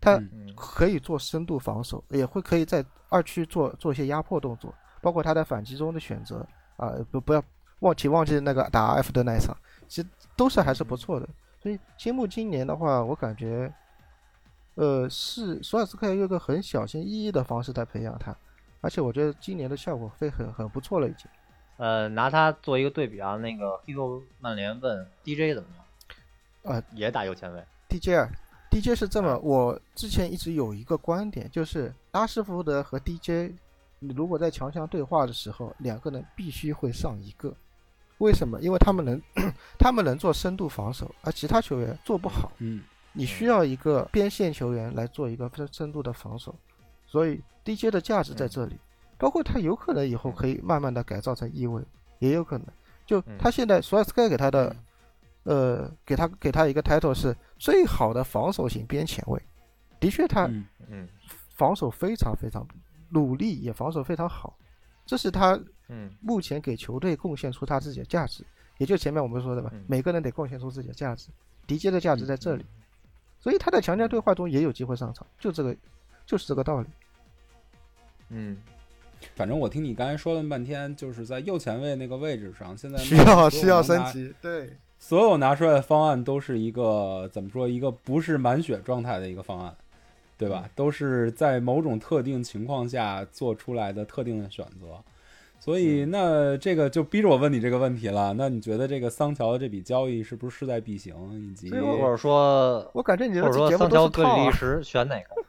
[0.02, 6.46] 他嗯可以做深度防守，也会可以在二区做做一些压迫动作，包括他在反击中的选择
[6.78, 7.44] 啊、不不要
[7.80, 9.56] 忘记忘记那个打 F 的那一场，
[9.88, 11.28] 其实都是还是不错的。
[11.62, 13.74] 所以青木今年的话，我感觉，
[14.76, 18.36] 呃，是索尔斯克亚用一个很小心翼翼的方式在培养他，
[18.82, 21.26] 而且我觉得今年的效果会很很不错了已经。
[21.78, 25.86] 呃，拿他做一个对比啊，那个黑豆曼联问 DJ 怎么样？
[26.64, 27.64] 呃，也打右前卫。
[27.88, 28.30] DJ 啊
[28.70, 33.54] ，DJ 是这么，我之前一直有一个观点，就是拉什福德和 DJ，
[34.00, 37.56] 你如果在强强对话的时候，两个人必须会上一个。
[38.18, 38.60] 为什么？
[38.62, 39.22] 因为他们能，
[39.80, 42.52] 他们能做深度防守，而其他球员做不好。
[42.58, 46.54] 嗯，你需要一个边线球员来做一个深深度的防守，
[47.10, 48.78] 所以 DJ 的价值在这里。
[49.18, 51.84] 包括他有可能以后可以慢慢的改造成翼位，
[52.20, 52.66] 也有可能。
[53.06, 54.74] 就他现在索尔斯克亚给他的，
[55.44, 59.42] 呃，给他给他一个 title 是最好的防守型边前卫，
[60.00, 61.10] 的确他嗯嗯。
[61.54, 62.66] 防守非常非常
[63.10, 64.56] 努力，也防守非常好，
[65.06, 66.10] 这是他嗯。
[66.22, 68.46] 目前给球队贡献出他自己的价值，
[68.78, 71.28] 也就前面我们说的吧嗯，每个人得贡献出自己的价值，
[71.68, 72.66] 迪杰的价值在这里，
[73.42, 75.76] 所以他在强强对话中也有机会上场，就这个，
[76.30, 76.88] 就是这个道理。
[78.30, 78.56] 嗯
[79.36, 87.68] 反正我听你刚才说了半天，就是在右前卫那个位置上，现在需要需要升级，对，所有拿出来的方案都是一个怎么说？
[87.68, 89.76] 一个不是满血状态的一个方案，
[90.38, 90.70] 对吧？
[90.76, 95.04] 都是在某种特定情况下做出来的特定的选择。
[95.60, 98.34] 所以，那这个就逼着我问你这个问题了。
[98.38, 101.14] 那你觉得这个桑乔的这笔交易是不是势在必行？
[101.34, 105.44] 以及所以我或者说我感觉你或者说的节目桑乔格都是套啊，里利什选哪个？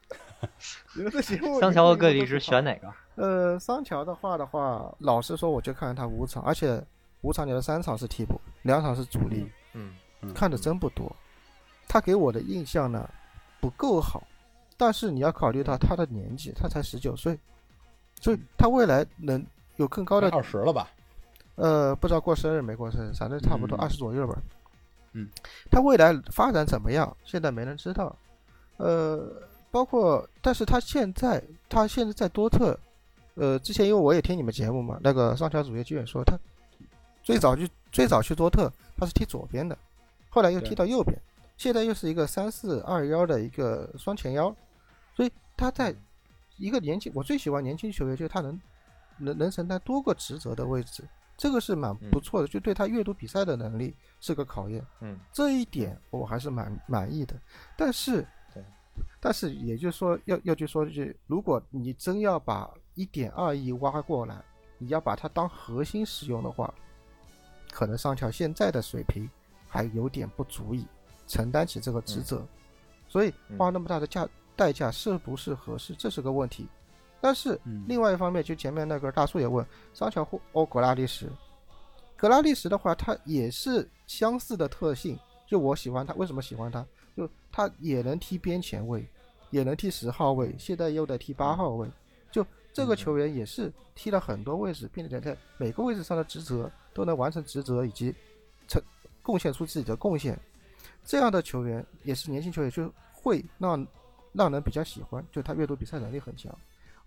[0.94, 2.92] 你们的节目桑乔和格里利什里选哪个？
[3.16, 6.82] 呃，桑乔的话的话，老实说，我就看他五场，而且
[7.20, 11.14] 五场里的三场是替补，两场是主力，嗯嗯看的真不多。
[11.86, 13.08] 他给我的印象呢
[13.60, 14.22] 不够好，
[14.76, 17.38] 但是你要考虑到他的年纪，他才十九岁，
[18.20, 19.44] 所以他未来能
[19.76, 20.88] 有更高的二十了吧？
[21.56, 24.38] 呃，不知道过生日没过生日，反正差不多嗯二十左右吧。
[25.12, 25.28] 嗯，
[25.70, 28.16] 他未来发展怎么样，现在没人知道。
[28.76, 29.30] 呃，
[29.70, 32.78] 包括，但是他现在，他现在在多特，
[33.34, 36.36] 呃，之前因为我也听你们节目嘛，那个上桥主页居远说他
[37.22, 39.76] 最早去最早去多特，他是踢左边的，
[40.28, 41.16] 后来又踢到右边，
[41.56, 44.54] 现在又是一个三四二幺的一个双前腰，
[45.14, 45.94] 所以他在
[46.56, 48.60] 一个年轻，我最喜欢年轻球员，就是他能
[49.18, 51.04] 能能承担多个职责的位置，
[51.36, 54.84] 这个是蛮不错的，就对他阅读比赛的能力是个考验。
[55.00, 57.34] 嗯这一点我还是蛮满意的。
[57.76, 58.26] 但是对，
[59.20, 64.42] 但是也就是说，要要去说就是，如果你真要把一点二亿挖过来，
[64.78, 66.72] 你要把它当核心使用的话，
[67.70, 69.28] 可能上桥现在的水平
[69.68, 70.86] 还有点不足以
[71.26, 72.46] 承担起这个职责，
[73.08, 76.68] 所以嗯花那么大的价代价是不是合适，这是个问题。
[77.20, 81.30] 但是嗯，另外一方面，就前面那个大叔也问，上桥或哦格拉利什，
[82.16, 85.18] 格拉利什的话，他也是相似的特性。
[85.46, 86.86] 就我喜欢他，为什么喜欢他？
[87.50, 89.06] 就他也能踢边前卫，
[89.50, 91.88] 也能踢十号位，现在又在踢八号位。
[92.30, 98.14] 就这个球员也是踢了很多位置，并且在每个位置上的职责都能完成职责，以及
[98.68, 98.82] 成
[99.22, 100.38] 贡献出自己的贡献。
[101.04, 103.86] 这样的球员也是年轻球员，就会让
[104.32, 106.56] 让人比较喜欢，就他阅读比赛能力很强。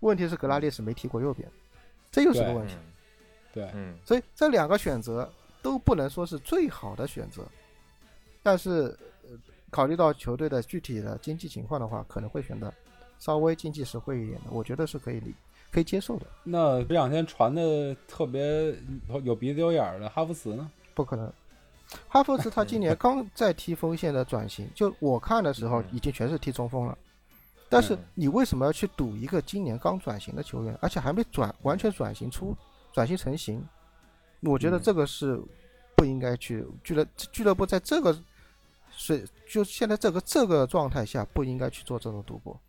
[0.01, 1.49] 问题是格拉利什没踢过右边，
[2.11, 2.75] 这又是个问题。
[3.53, 5.31] 对，嗯所以这两个选择
[5.61, 7.47] 都不能说是最好的选择，
[8.41, 8.97] 但是、呃、
[9.73, 12.71] 考虑到球队的具体的经济情况的话，可能会选择
[13.17, 15.33] 稍微经济实惠一点的，我觉得是可以理
[15.71, 16.27] 可以接受的。
[16.43, 18.75] 那这两天传的特别
[19.23, 20.69] 有鼻子有眼儿的哈弗茨呢？
[20.93, 21.33] 不可能，
[22.07, 26.95] 哈弗茨他今年刚在踢锋线的转型， 就我看的时候嗯已经全是踢中锋了。
[27.67, 32.55] 但是嗯你为什么要去赌一个今年刚转型的球员，而且还没转完全转型出
[32.91, 33.67] 转型成型？
[34.41, 35.41] 我觉得嗯这个是
[35.95, 38.15] 不应该去俱乐俱乐部在这个
[38.95, 42.59] 水就现在这个这个状态下不应该去做这种赌博，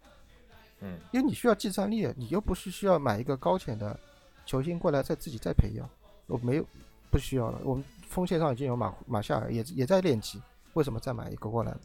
[0.81, 3.99] 嗯因为你需要计战力，你又不是需要买一个高潜的
[4.47, 5.89] 球星过来再自己再培养，
[6.27, 6.67] 我没有
[7.11, 10.41] 不需要了，我们锋线上已经有马马夏尔也也在练级，
[10.73, 11.77] 为什么再买一个过来？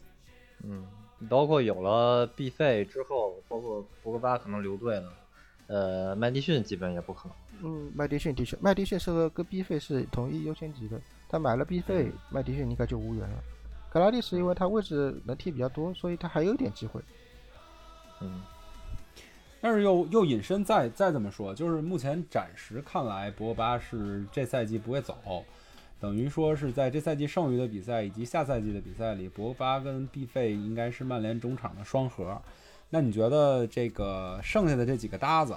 [0.62, 0.86] 嗯，
[1.28, 5.12] 包括有了毕费之后，包括博格巴可能留队了，
[5.68, 7.36] 呃，麦迪逊基本也不可能。
[7.62, 13.42] 嗯，麦迪逊的确，麦迪逊是和跟 B 费是同一优先级的，他买了 B 费，麦迪逊应该就无缘了。
[13.90, 17.00] 格拉利什因为他位置能踢比较多，所以他还有一点机会。
[18.20, 18.40] 嗯
[19.62, 25.14] 但是又又引申再再怎么说，就是目前暂时看来，博格巴是这赛季不会走，
[26.00, 32.40] 等于说是在这赛季剩余的比赛以及下赛季的比赛里，博格巴跟毕费应该是曼联中场的双核。
[32.88, 35.54] 那你觉得这个剩下的这几个搭子，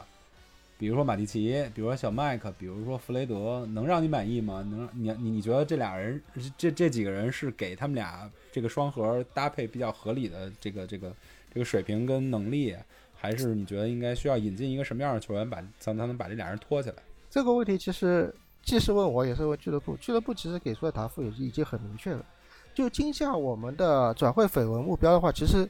[0.83, 4.61] 比如说马蒂奇，比如说小麦克，比如说弗雷德，能让你满意吗？
[4.69, 6.21] 能你你你觉得这俩人
[6.57, 11.15] 这这几个人是给他们俩这个双核搭配比较合理的这个这个
[11.53, 12.75] 这个水平跟能力，
[13.15, 16.97] 还是你觉得应该需要引进一个什么样的球员把才能把这俩人拖起来？
[17.29, 19.95] 这个问题其实既是问我，也是问俱乐部。
[19.95, 22.25] 俱乐部其实给出的答复也已经很明确了。
[22.73, 25.65] 就今夏我们的转会绯闻目标的话，其实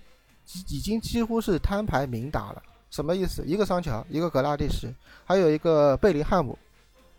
[0.70, 2.64] 已经几乎是摊牌明打了。
[2.94, 3.44] 什么意思？
[3.44, 4.94] 一个桑乔，一个格拉蒂什，
[5.26, 6.56] 还有一个贝林汉姆，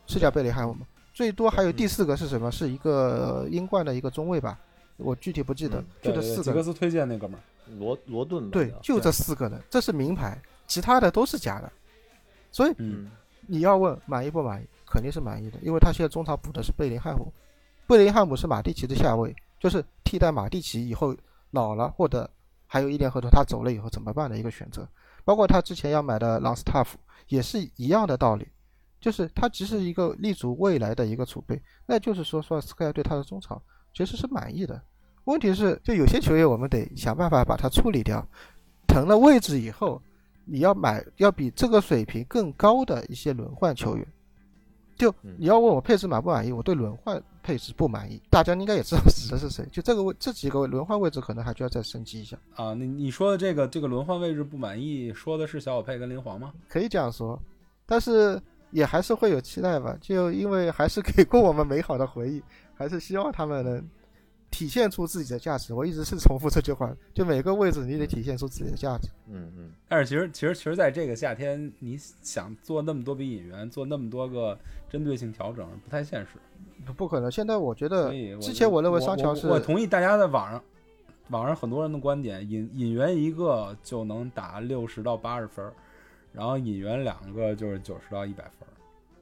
[0.06, 0.86] 是叫贝林汉姆吗？
[1.12, 2.48] 最多还有第四个是什么？
[2.48, 4.56] 是一个英冠的一个中卫吧？
[4.98, 6.42] 我具体不记得，就这四个。
[6.44, 7.42] 吉格斯推荐那哥们儿，
[7.76, 11.72] 罗罗顿对，就这四个人，这是名牌，其他的都是假的。
[12.52, 13.10] 所以嗯，
[13.48, 17.32] 你要问满意不满意，肯定是满意的，因为他现在中场补的是贝林汉姆，
[17.88, 21.16] 贝林汉姆是马蒂奇的下位，就是替代马蒂奇以后
[21.50, 22.30] 老了或者
[22.68, 24.86] 还有一年合同他走了以后怎么办的一个选择。
[25.24, 26.98] 包括他之前要买的朗斯塔夫
[27.28, 28.46] 也是一样的道理，
[29.00, 33.60] 就是他其实一个立足未来的一个储备，那就是说说斯科亚对他的中场
[33.94, 34.80] 其实是满意的。
[35.24, 38.26] 问题是，就有些球员我们得想办法把它处理掉，
[38.86, 40.02] 腾了位置以后，
[40.44, 44.06] 你要买要比这个水平更高的一些轮换球员。
[44.97, 48.20] 就嗯你要问我配置满不满意，我对轮换配置不满意。
[48.30, 56.53] 大家应该也知道指的是谁，就这个位这几个轮换位置可能还需要再升级一下，啊，你你说的这个这个轮换位置不满意，说的是小小佩跟林皇吗？
[56.68, 57.40] 可以这样说。
[57.86, 58.40] 但是
[58.70, 62.42] 也还是会有期待吧，就因为还是给过我们美好的回忆，
[62.74, 63.88] 还是希望他们能
[64.55, 65.74] 体现出自己的价值。
[65.74, 69.09] 我一直是重复这句话，就每个位置你得体现出自己的价值。
[69.28, 74.57] 嗯嗯，但是其实其实其实在这个夏天，你想做那么多笔引援，做那么多个
[74.88, 76.38] 针对性调整，不太现实。
[76.86, 80.62] 不不可能，现在我觉得之前我认为桑乔我是我同意大家在网上
[81.30, 85.72] 网上很多人的观点，引引援一个就能打六十到八十分儿，
[86.32, 88.70] 然后引援两个就是九十到一百分儿。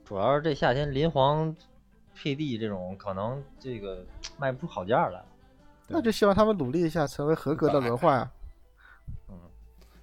[0.04, 1.54] 主要是这夏天林皇、
[2.16, 4.04] PD 这种可能这个
[4.38, 5.22] 卖不出好价来。
[5.88, 8.32] 那就希望他们努力一下，成为合格的轮换啊。
[9.28, 9.38] 嗯，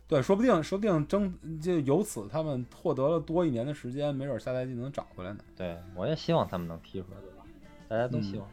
[0.08, 5.40] 对，说不定说不定争就由此他们获得了多一年的时间，没准儿下赛季能找回来呢。
[5.56, 7.44] 对，我也希望他们能踢出来，对吧？
[7.88, 8.48] 大家都希望。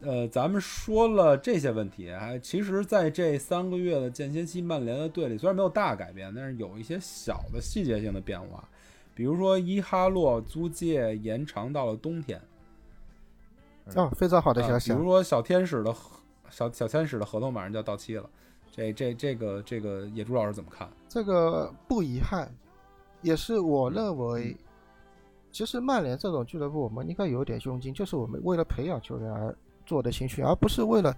[0.00, 8.68] 呃，咱们说了这些问题，还其实在这三个月的间歇期，曼联的队里虽然没有大改变，但是有一些小的细节性的变化，
[9.16, 12.38] 比如说伊哈洛租借延长到了冬天，
[13.94, 15.08] 哦，非常好的消息啊呃比如！
[15.08, 18.28] 说小天使的合小小天使的合同马上就要到期了，
[18.70, 20.86] 这这这个这个野猪老师怎么看？
[21.08, 22.52] 这个不遗憾，
[23.22, 24.54] 也是我认为，
[25.50, 29.56] 其实曼联这种俱乐部，我们应该有点胸襟，就是我们为了培养球员而
[29.86, 31.16] 做的青训，而不是为了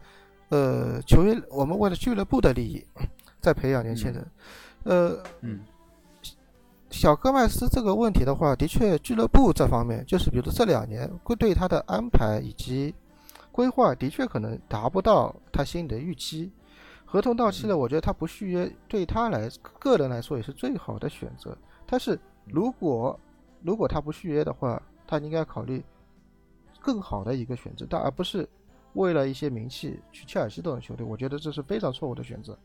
[0.51, 2.87] 呃球员，我们为了俱乐部的利益
[3.41, 4.25] 在培养年轻人。
[4.85, 5.61] 呃，嗯
[6.91, 12.95] 小戈麦斯这个问题的话，的确俱乐部这方面，就是比如这两年会对他的安排以及
[13.53, 16.51] 规划，的确可能达不到他心里的预期。
[17.05, 21.57] 合同到期了，我觉得他不续约对他来个人来说也是最好的选择。
[21.87, 23.19] 但是如果
[23.63, 25.83] 如果他不续约的话，他应该考虑
[26.81, 28.49] 更好的一个选择，但而不是
[28.95, 31.05] 为了一些名气去切尔西这种球队。
[31.05, 32.59] 我觉得这是非常错误的选择。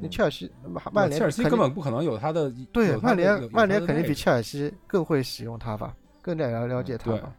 [0.00, 0.50] 那切尔西、
[0.92, 7.34] 曼联切尔西根本不可能有他的对曼联，曼联肯定比切尔西更会使用他吧，更了了解他对吧。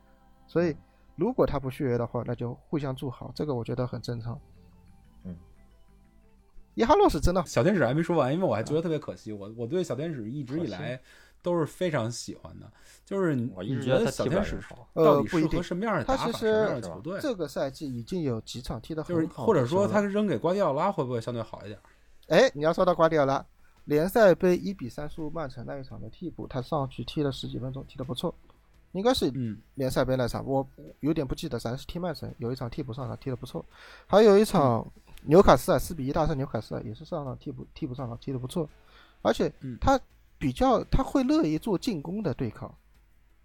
[0.48, 0.76] 所以，
[1.16, 4.40] 如果他不续约的话，那就互相祝好，这个我觉得很正常。
[5.24, 5.36] 嗯，
[6.74, 11.00] 伊哈洛是真的，小天使还没说完，因为我还觉得特别可惜，我我对小天使一直以来
[11.42, 12.70] 都是非常喜欢的，
[13.06, 14.60] 就是你我一直你觉得小天使
[14.94, 17.20] 到底适呃不一定合什么样的他打法，其什么样实的球队？
[17.22, 21.80] 这个赛季已经有几场踢得就是很好或者说他扔给瓜迪奥拉会不会相对好一点？
[22.30, 23.44] 哎，你要说到瓜迪奥拉，
[23.86, 28.34] 联赛杯一比三输曼城那一场的替补，他上去踢了十几分钟，踢得不错，
[28.92, 29.58] 应该是嗯。
[29.74, 30.66] 联赛杯那场，我
[31.00, 33.66] 有点不记得，咱是踢曼城，有一场替补上场踢得不错，
[34.06, 34.86] 还有一场
[35.24, 38.70] 纽卡斯尔四比一大胜纽卡斯尔，也是上场替补替补上场踢得不错，
[39.24, 40.00] 而且嗯他
[40.38, 42.72] 比较他会乐意做进攻的对抗，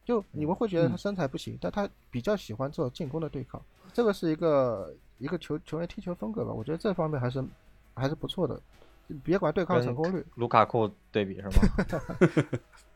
[0.04, 0.98] 就你们会觉得他嗯。
[0.98, 3.60] 身材不行，但他比较喜欢做进攻的对抗，
[3.94, 7.42] 这个是一个一个球球员踢球风格吧，我觉得这方面还是
[7.94, 8.60] 还是不错的，
[9.22, 11.52] 别管对抗成功率，卢卡库对比是吗？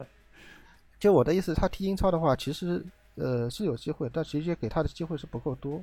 [0.98, 2.84] 就我的意思，他踢英超的话，其实
[3.14, 5.82] 呃是有机会，但其实给他的机会是不够多。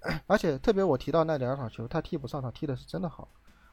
[0.26, 3.28] 而且特别我提到那两场球，他替补上场踢的是真的好，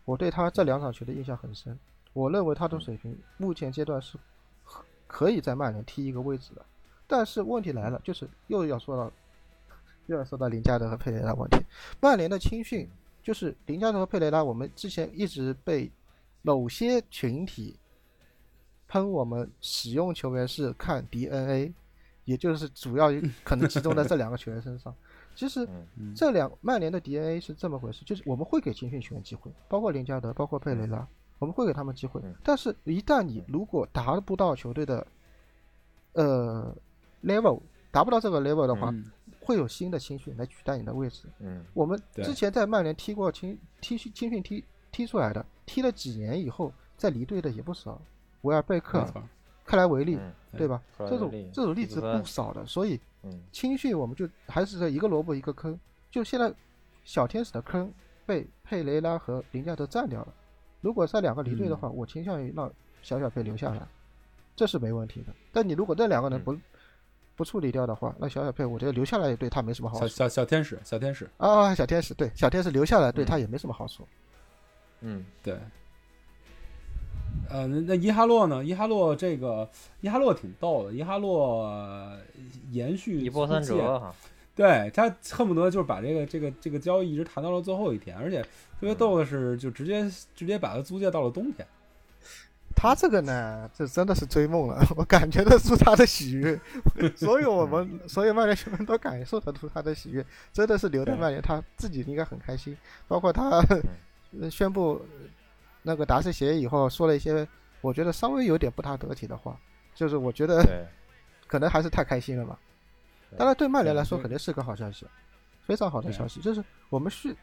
[0.05, 1.77] 我对他这两场球的印象很深。
[2.13, 4.17] 我认为他的水平目前阶段是
[4.63, 6.65] 可可以在曼联踢一个位置的。
[7.07, 9.11] 但是问题来了，就是又要说到
[10.07, 11.63] 又要说到林加德和佩雷拉问题。
[12.01, 12.89] 曼联的青训
[13.25, 15.91] 就是林加德和佩雷拉，我们之前一直被
[16.43, 17.75] 某些群体
[18.87, 21.73] 喷我们使用球员是看 DNA，
[22.25, 23.09] 也就是主要
[23.43, 24.93] 可能集中在这两个球员身上。
[25.33, 25.67] 其实
[26.15, 31.07] 这两曼联的 DNA 是这么回事，就是我们会给青训球员机会，包括林加德，包括佩雷拉，
[31.39, 32.35] 我们会给他们机会嗯。
[32.43, 35.07] 但是，一旦你如果达不到球队的
[36.13, 36.77] 呃
[37.23, 37.59] level，
[37.89, 39.11] 达不到这个 level 的话，嗯
[39.45, 41.29] 会有新的青训来取代你的位置。
[41.39, 48.01] 嗯我们之前在曼联踢过青踢青训踢踢出来的，踢了几年以后再离队的也不少，
[48.41, 49.05] 维尔贝克
[49.63, 50.81] 克莱维利，嗯对吧？
[50.97, 55.79] 这种这种例子不少的，所以嗯青训我们就还是这一个萝卜一个坑，
[56.09, 56.51] 就现在
[57.03, 57.93] 小天使的坑
[58.25, 60.33] 被佩雷拉和林加德占掉了。
[60.81, 62.71] 如果这两个离队的话，我倾向于让
[63.03, 63.87] 小小贝留下来，
[64.55, 65.33] 这是没问题的。
[65.51, 66.55] 但你如果这两个人不、
[67.35, 71.75] 不处理掉的话，那小小佩我觉得留下来也对他没什么好处小小小天使，小天使，啊。
[71.75, 74.07] 小天使对小天使留下来对嗯他也没什么好处。
[75.01, 75.57] 嗯对。
[77.49, 78.63] 呃，那那伊哈洛呢？
[78.63, 79.69] 伊哈洛这个
[80.01, 82.17] 伊哈洛挺逗的，伊哈洛呃
[82.71, 84.15] 延续一波三折哈，
[84.55, 88.47] 对他恨不得就是把这个这个这个交易一直谈到了最后一天，而且特
[88.81, 91.67] 别逗的是，就直接直接把他租借到了冬天。
[92.85, 96.59] 他这个呢，这真的是追梦了， 我感觉得出他的喜悦，
[97.17, 100.23] 所有我们所有曼联球迷都感受得出他的喜悦，
[100.53, 102.77] 真的是留在曼联，他自己应该很开心。
[103.07, 103.59] 包括他
[104.39, 105.01] 呃 宣布
[105.81, 107.47] 那个达成协议以后，说了一些
[107.81, 109.57] 我觉得稍微有点不大得体的话，
[109.95, 110.87] 就是我觉得，
[111.47, 112.59] 可能还是太开心了吧。
[113.37, 115.07] 当然，对曼联来说肯定是个好消息，
[115.65, 116.39] 非常好的消息。
[116.39, 117.35] 就是我们是，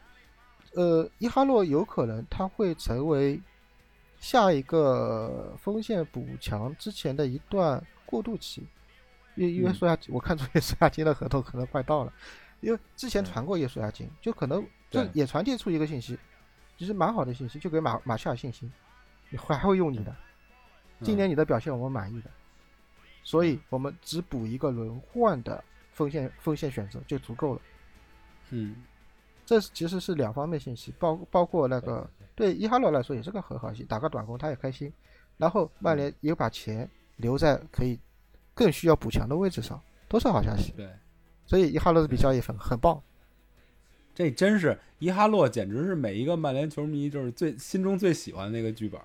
[0.73, 3.39] 呃，伊哈洛有可能他会成为
[4.23, 8.65] 下一个锋线补强之前的一段过渡期，
[9.35, 9.73] 因因为嗯。
[9.73, 12.13] 苏亚， 我看出叶苏亚金的合同可能快到了，
[12.61, 16.17] 因为之前嗯传过叶苏亚金，就可能就也传递出一个信息，
[16.77, 18.71] 其实蛮好的信息，就给马马切尔信心，
[19.29, 20.15] 你会还会用你的。
[21.01, 22.31] 今年你的表现我们满意的，
[23.25, 25.61] 所以我们只补一个轮换的
[25.91, 27.61] 锋线锋线选择就足够了。
[28.51, 28.85] 嗯，
[29.45, 34.91] 这其实是两方面信息，包包括那个对伊哈洛来说也是个很好戏，打个短工他也开心。
[35.37, 37.99] 然后曼联也把钱留在可以
[38.53, 40.71] 更需要补强的位置上，都是好消息。
[40.77, 40.89] 对，
[41.45, 43.01] 所以伊哈洛这笔交易很很棒。
[44.15, 49.01] 这真是伊哈洛，简直是每一个曼联球迷就是最心中最喜欢的那个剧本，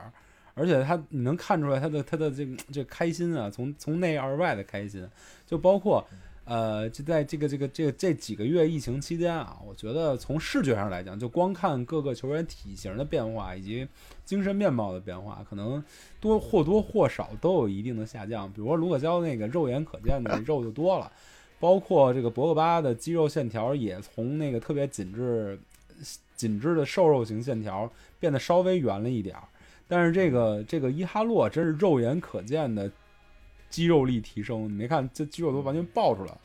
[0.52, 5.08] 而且他你能看出来他的他的这个这个开心啊，从从内而外的开心，
[5.46, 6.06] 就包括
[6.48, 13.86] 呃，就在这个这个这个这几个月疫情期间啊，我觉得从视觉上来讲，就光看各个球员体型的变化以及
[14.24, 15.84] 精神面貌的变化，可能
[16.18, 18.50] 多或多或少都有一定的下降。
[18.50, 21.12] 比如说卢克肖那个肉眼可见的肉就多了。
[21.60, 25.58] 包括这个博格巴的肌肉线条也从那个特别紧致、
[26.36, 27.90] 紧致的瘦肉型线条
[28.20, 29.42] 变得稍微圆了一点儿，
[29.88, 32.88] 但是这个这个伊哈洛真是肉眼可见的
[33.70, 36.40] 肌肉力提升，你没看这肌肉都完全爆出来了。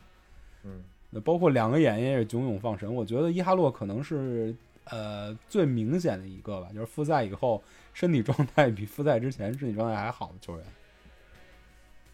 [0.63, 0.83] 嗯
[1.15, 4.55] 那包括两个眼也是炯炯放神，我觉得伊哈洛可能是
[4.85, 7.61] 呃最明显的一个吧，就是复赛以后
[7.93, 10.65] 身体状态比复赛之前身体状态还好的球员。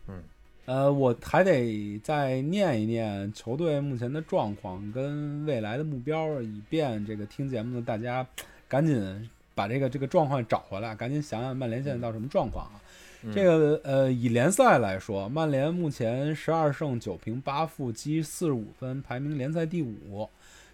[0.10, 0.24] 嗯，
[0.66, 8.28] 呃，我还得再念一念球队目前的状况跟未来的目标，以便这个听节目的大家
[8.68, 12.76] 赶紧把这个这个状况找回来，赶紧想想曼联现在到什么状况啊？
[13.24, 13.32] 嗯。
[13.32, 20.28] 这个呃，以联赛来说，曼联目前十二胜九平八负，积四十五分，排名联赛第五，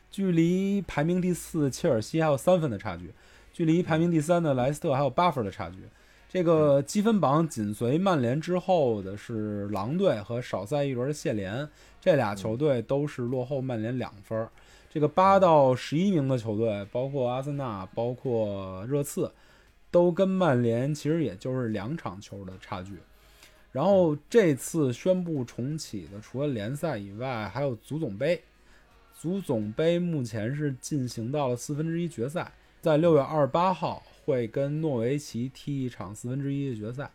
[0.10, 3.12] 距离排名第四的切尔西还有三分的差距，
[3.52, 5.78] 距离排名第三的莱斯特还有八分的差距。
[6.28, 11.66] 这个积分榜紧随曼联之后的是狼队和少赛一轮的谢联，
[12.02, 14.50] 这俩球队都是落后曼联两分儿。
[14.89, 19.32] 这个八到十一名的球队，包括阿森纳，包括热刺，
[19.96, 22.98] 都跟曼联其实也就是两场球的差距。
[23.72, 28.43] 然后这次宣布重启的，除了联赛以外，还有足总杯。
[29.18, 37.10] 足总杯目前是进行到了四分之一决赛，在六月二十八号会跟诺维奇踢一场四分之一的决赛。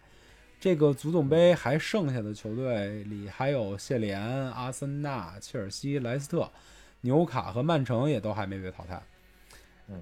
[0.58, 4.18] 这个足总杯还剩下的球队里还有谢联、
[4.52, 6.50] 阿森纳、切尔西、莱斯特、
[7.02, 9.02] 纽卡和曼城也都还没被淘汰。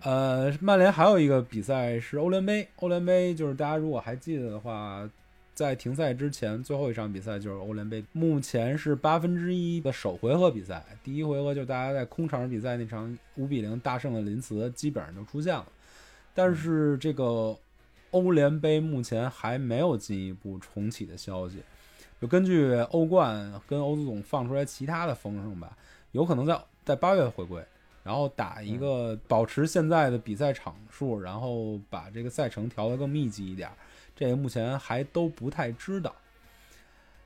[0.02, 5.08] 呃，曼联还有一个比赛是欧联杯，欧联杯就是大家如果还记得的话，
[5.54, 15.66] 在停赛之前最后一场比赛就是欧联杯，目前是八分之一的首回合比赛，第一回合就大家在空场比赛那场五比零大胜的林茨，基本上就出现了，
[16.34, 17.56] 但是这个
[18.10, 21.62] 欧联杯目前还没有进一步重启的消息，
[22.20, 25.76] 就根据欧冠跟欧足总放出来其他的风声吧，
[26.12, 27.60] 有可能在在八月回归。
[28.08, 33.68] 然后打一个保持现在的比赛场数，然后把这个赛程调得更密集一点，
[34.16, 36.16] 这个目前还都不太知道。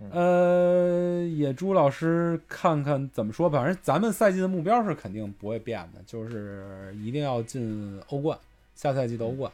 [0.01, 8.37] 嗯呃，野猪老师看看怎么说吧，反正咱们赛季的目标是肯定不会变的，就是一定要进欧冠，
[8.75, 9.53] 下赛季的欧冠。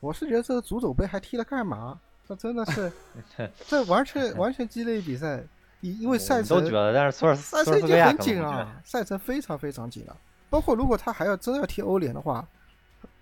[0.00, 2.00] 我是觉得这个足总杯还踢了干嘛？
[2.26, 2.90] 这真的是，
[3.68, 5.44] 这完全完全鸡肋比赛，
[5.80, 10.16] 因因为赛程我们都觉得，但是索尔赛程已经很紧了，赛程非常非常紧了。
[10.50, 12.46] 包括如果他还要真要踢欧联的话，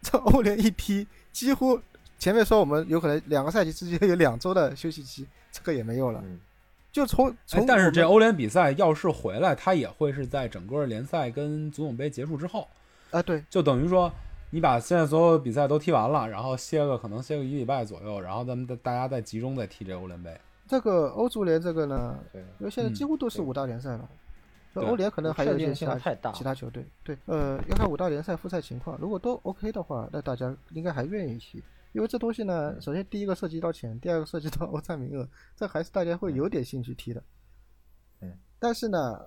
[0.03, 1.81] 这欧联一踢，几乎
[2.19, 6.21] 前面说我们有可能两个赛季之间有两周的休息期，这个也没有了。
[6.25, 6.41] 嗯
[6.93, 12.67] 就从哎从，但是这欧联比赛要是回来，他也会是在整个联赛跟足总杯结束之后，
[13.11, 14.11] 啊对，就等于说
[14.49, 20.35] 你把现在所有比赛都踢完了，然后歇个可能歇个一礼拜左右，然后咱们大大家再集中再踢这欧联杯。
[20.67, 24.09] 这个欧足联这个呢，因为现在嗯几乎都是五大联赛了，
[24.75, 26.85] 欧联可能还有一些其他其他球队。
[27.03, 31.63] 对，呃，要看五大联赛复赛情况，如果都 OK 的话，那大家应该还愿意踢。
[31.93, 37.23] 因为这东西呢，首先第一个涉及到钱，第二个涉及到欧战名额，这还是大家会有点兴趣踢的。
[38.21, 38.37] 嗯。
[38.59, 39.19] 但是呢，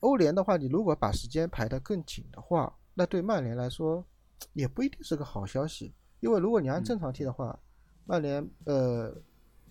[0.00, 4.02] 欧联的话，你如果把时间排得更紧的话，那对曼联来说
[4.54, 5.92] 也不一定是个好消息。
[6.20, 7.58] 因为如果你按正常踢的话，
[8.06, 9.14] 曼联呃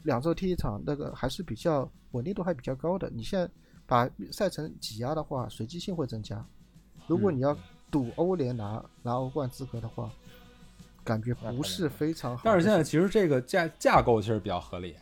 [0.07, 3.09] 两周踢一场，那个还是比较稳定度还比较高的。
[3.13, 3.47] 你现在
[3.85, 6.43] 把赛程挤压的话，随机性会增加。
[7.07, 7.55] 如果嗯你要
[7.91, 10.09] 赌欧联拿拿欧冠资格的话，
[11.03, 12.43] 感觉不是非常好。
[12.45, 14.95] 但是现在其实这个架架构其实比较合理，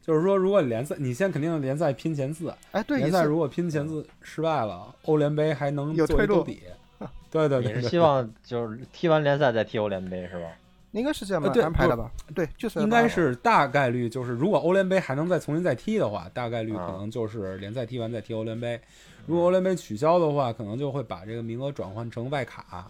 [0.00, 6.62] 就是说如果联赛你现在肯定联赛拼前四，哎，对，联赛如果拼前四失败了，欧联杯还能有退路做一兜底。
[7.30, 10.46] 对对对，对你是希望就是踢完联赛再踢欧联杯是吧？
[10.92, 12.10] 应该是这样吧安排的吧？
[12.34, 18.80] 对，就是应该是大概率就是，如果欧联杯还能再重新再踢的话，大概率可啊能就是联赛踢完再踢欧联杯。
[19.26, 22.86] 如果欧联杯取消的话，可能就会把这个名额转换成外卡。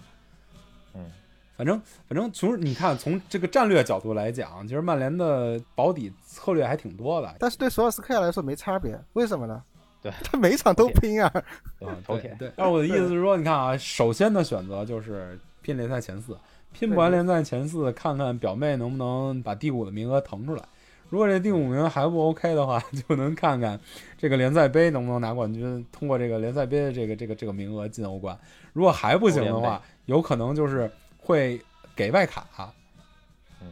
[0.94, 1.10] 嗯，
[1.56, 7.34] 反正反正从你看从这个战略角度来讲，其实曼联的保底策略还挺多的。
[7.38, 9.62] 但是对索尔斯克亚来说没差别，为什么呢？
[10.02, 11.30] 对他每场都拼啊。
[11.78, 12.52] 对啊，头铁对对。
[12.56, 16.36] 但是我的意思是说，你看啊，首先的选择就是拼联赛前四，
[16.72, 20.62] 拼不完联赛前四，看看表妹能不能把第五的名额腾出来。
[21.08, 23.78] 如果这第五名还不 OK 的话， 就能看看
[24.16, 28.36] 这个联赛杯能不能拿冠军，通过这个联赛杯的这个这个这个名额进欧冠。
[28.72, 31.60] 如果还不行的话，有可能就是会
[31.94, 32.72] 给外卡。
[33.60, 33.68] 嗯，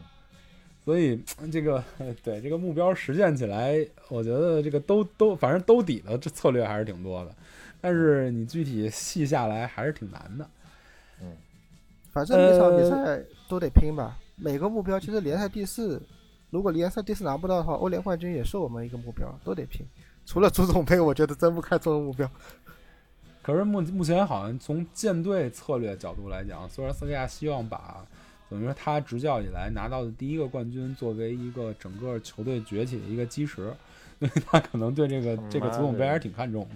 [0.84, 1.18] 所以
[1.50, 1.82] 这个
[2.22, 3.74] 对这个目标实现起来，
[4.10, 7.34] 我觉得这个兜兜反正兜底的这策略还是挺多的，
[7.80, 10.46] 但是你具体细下来还是挺难的。
[12.12, 14.18] 反正每场比呃赛都得拼吧。
[14.36, 16.00] 每个目标其实联赛第四，
[16.50, 19.86] 如果联赛第四拿不到的话，欧联冠军也是我们一个目标，都得拼。
[20.24, 22.30] 除了足总杯，我觉得真不看作为目标。
[23.42, 28.04] 可是目目前好像从舰队策略角度来讲，虽然斯克亚希望把
[28.48, 33.72] 等于说他执教以来拿到的第一个冠军作为一个整个球队崛起的一个基石，
[34.18, 36.74] 所 以他可能对这个这个足总杯还是挺看重的。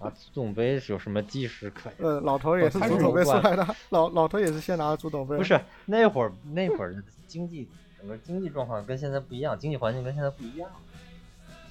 [0.00, 1.96] 啊，足总杯有什么基石可言？
[2.06, 5.36] 呃，老头也是他是足总杯出来的，老老头也是先拿了足总杯。
[5.36, 7.68] 不是那会儿那会儿经济
[7.98, 10.68] 整个经济状况跟现在不一样，经济环境跟现在不一样。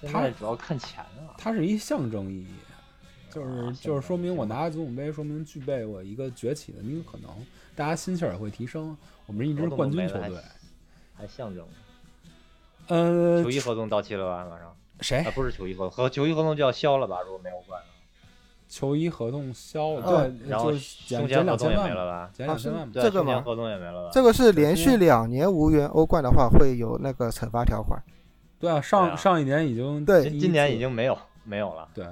[0.01, 1.34] 现他在主要看钱啊。
[1.38, 2.47] 它是一象征意义，
[3.32, 7.30] 就是啊就是说明我拿了足总杯，说明具备我一个崛起的一个可能，
[7.76, 8.95] 大家心气儿也会提升。
[9.26, 10.38] 我们是一支冠军球队。
[11.15, 11.65] 还象征。
[12.88, 14.45] 呃球，衣合同到期了吧？
[14.49, 17.21] 马上谁啊，不是球衣合同，和球衣合同就要消了吧？
[17.21, 17.82] 如果没有冠
[18.76, 22.30] 球衣合同消了，哦对，然后就是减减两前合同也千万，没了吧？
[22.34, 24.09] 减两千万这个吗合同也没了吧？
[24.11, 27.97] 这个是连续两年无缘欧冠的话，会有那个惩罚条款。
[28.59, 31.88] 对啊，上啊上一年已经对今今年已经没有没有了。
[31.93, 32.05] 对，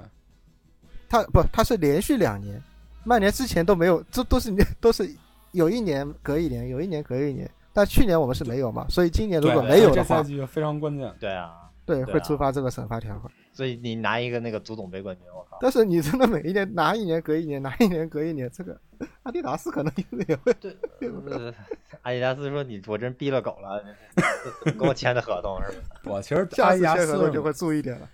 [1.06, 2.58] 他不，他是连续两年，
[3.04, 4.50] 曼联之前都没有，这都是
[4.80, 5.14] 都是
[5.52, 7.50] 有一年隔一年，有一年隔一年。
[7.74, 11.12] 但去年我们是没有嘛，所以今年如果没有的话，这赛季就非常关键。
[11.20, 11.52] 对啊，
[11.84, 13.30] 对，会触发这个惩罚条款。
[13.54, 15.56] 所以你拿一个那个足总杯冠军，我靠！
[15.60, 18.78] 但是你真的每一年拿一年隔一年，拿一年隔一年，这个
[19.22, 19.92] 阿迪达斯可能
[20.28, 20.76] 也会对，
[21.30, 21.54] 呃
[22.02, 23.82] 阿迪达斯说你我真逼了狗了，
[24.76, 25.84] 跟我签的合同是吧？
[26.12, 28.10] 我其实下次阿迪达斯签合同就会注意点了。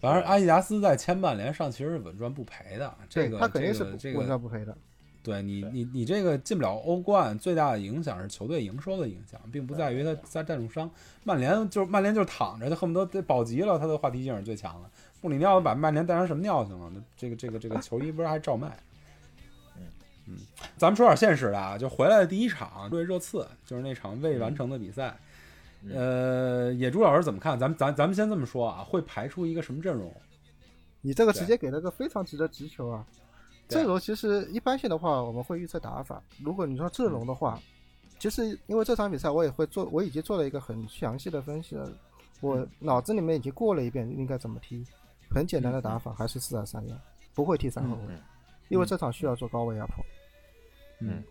[0.00, 4.76] 反正阿迪达斯在签曼联上其实是稳赚不赔的，这个他肯定是这个稳赚不赔的。
[5.24, 10.88] 对你你你这个进不了欧冠，最大的影响是球队营收的影响，并不在于他在赞助商。
[11.24, 14.90] 曼联就是曼联就是躺着，他恨不得得保级了，他的话题性是最强的。
[15.22, 16.90] 穆里尼奥把曼联带成什么尿性了？
[16.94, 18.78] 那这个这个这个球衣不是还照卖？
[19.78, 19.82] 嗯
[20.28, 20.36] 嗯，
[20.76, 25.16] 咱们说点现实的啊，就回来的第一场对热刺，就是那场未完成的比赛。
[25.82, 27.58] 嗯呃，野猪老师怎么看？
[27.58, 30.14] 咱们咱咱们先这么说啊，会排出一个什么阵容？
[31.00, 33.06] 你这个直接给了个非常值得直球啊！
[33.68, 36.22] 对阵容其实一般性的话，我们会预测打法。
[36.42, 37.60] 如果你说阵容的话，
[38.18, 41.90] 其实因为这场比赛我也会做，我已经做了一个很详细的分析了。
[42.40, 44.84] 我脑子里面已经过了一遍应该怎么踢，
[45.30, 46.96] 很简单的打法还是四二三幺，
[47.34, 48.20] 不会踢三后卫嗯，
[48.68, 50.04] 因为这场需要做高位压迫。
[51.00, 51.22] 嗯，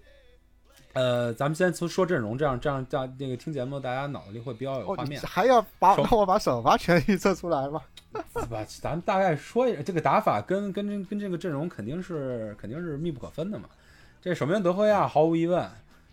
[0.94, 5.20] 呃，咱们先从说阵容，这样这样这样那个听节目大家脑子里会比较有画面。
[5.22, 7.82] 还要把手让我把首发全预测出来吗？
[8.50, 13.68] 吧，咱们大概说一下这个打法跟跟跟这个阵容肯定是肯定是密不可分的嘛。
[14.22, 15.68] 这守门员德赫亚毫无疑问，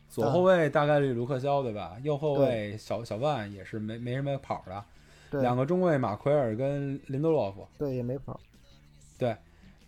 [0.08, 1.96] 左后卫大概率卢克肖对吧？
[2.02, 7.68] 右后卫小小万也是没没什么跑的，两个中卫马奎尔跟林德洛夫。
[7.76, 8.40] 对，也没跑。
[9.18, 9.36] 对，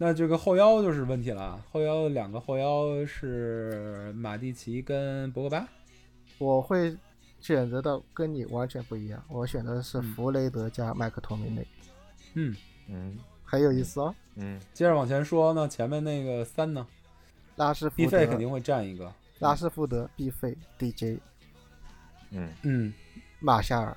[0.04, 5.68] 那这个后腰就是问题了，后腰两个后腰是马蒂奇跟博格巴。
[6.38, 6.96] 我会
[7.38, 11.64] 选择的跟你完全不一样，我选择的是嗯弗雷德加麦克托米内，
[12.34, 12.56] 嗯，
[12.88, 14.12] 嗯很有意思哦。
[14.34, 16.84] 嗯接着往前说，那前面那个三呢？
[17.54, 19.12] 拉什福德必、费肯定会占一个。
[19.38, 21.20] 拉什福德、必费、DJ、
[22.30, 22.92] 嗯嗯，
[23.38, 23.96] 马夏尔。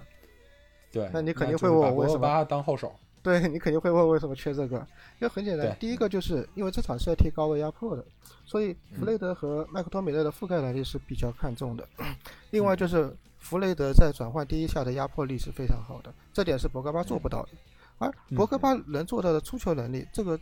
[0.91, 1.09] 对。
[1.11, 2.95] 那你肯定会问我为什么博格巴当后手。
[3.26, 4.78] 对你肯定会问为什么缺这个，
[5.19, 8.05] 因为很简单，第一个就是因为这场是要踢高位压迫的，
[8.45, 8.99] 所以嗯。
[8.99, 11.84] 弗雷德和麦克托米奈的覆盖能力是比较看重的。
[12.51, 12.65] 另嗯。
[12.65, 17.49] 外就是弗雷德在转换第一下的压迫力是非常好的，这点是博格巴做不到的。
[17.97, 18.38] 而嗯。
[18.38, 20.39] 博格巴能做到的出球能力，这个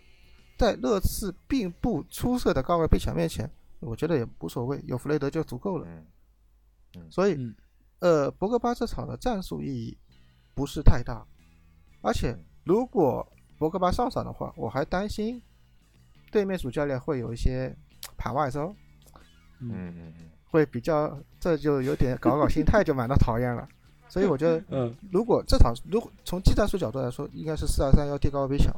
[0.57, 5.87] 在热刺并不出色的高位逼抢面前，我觉得也无所谓，有弗雷德就足够了。
[6.97, 7.09] 嗯。
[7.09, 7.55] 所以嗯，
[7.99, 9.97] 呃，博格巴这场的战术意义
[10.53, 11.25] 不是太大，
[12.01, 13.25] 而且如果
[13.57, 15.41] 博格巴上场的话，我还担心
[16.31, 17.75] 对面主教练会有一些
[18.17, 18.73] 盘外招，
[19.59, 23.67] 嗯嗯嗯会比较，这就有点搞搞心态，就蛮的讨厌了。
[24.09, 28.73] 所以我觉得，嗯如果这场如果从技战术角度来说，应该是四二三幺低高逼抢。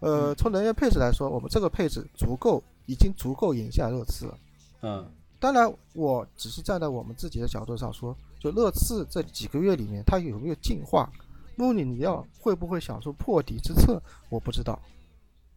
[0.00, 4.38] 呃，从人员配置来说，我们这个配置足够，已经足够赢下热刺了。
[4.82, 5.10] 嗯
[5.40, 11.10] 当然，我只是站在我们自己的角度上说，就热刺这几个月里面，他有没有进化？
[11.56, 14.02] 穆里尼奥会不会想出破敌之策？
[14.28, 14.80] 我不知道。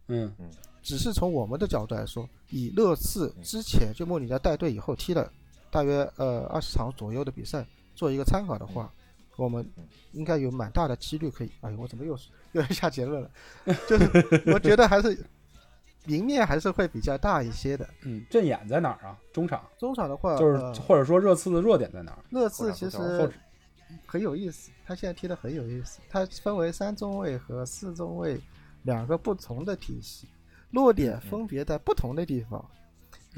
[0.08, 0.48] 嗯嗯
[0.80, 5.30] 只是从我们的角度来说，以热刺之前就穆里尼奥带队以后踢了
[5.70, 8.90] 大约呃二十场左右的比赛做一个参考的话，
[9.36, 9.68] 我们
[10.12, 11.52] 应该有蛮大的几率可以。
[11.60, 12.18] 哎呦，我怎么又
[12.52, 13.30] 又要下结论了？
[13.86, 15.26] 就是我觉得还是
[16.06, 17.86] 赢面还是会比较大一些的。
[18.04, 19.18] 嗯，阵眼在哪儿啊？
[19.30, 22.24] 中场中场的话，就是呃或者说热刺的弱点在哪儿？
[22.30, 23.30] 热刺其实
[24.06, 28.40] 很有意思，他现在踢的很有意思，他分为三中卫和四中卫
[28.82, 30.28] 两个不同的体系，
[30.70, 32.64] 落点分别在不同的地方。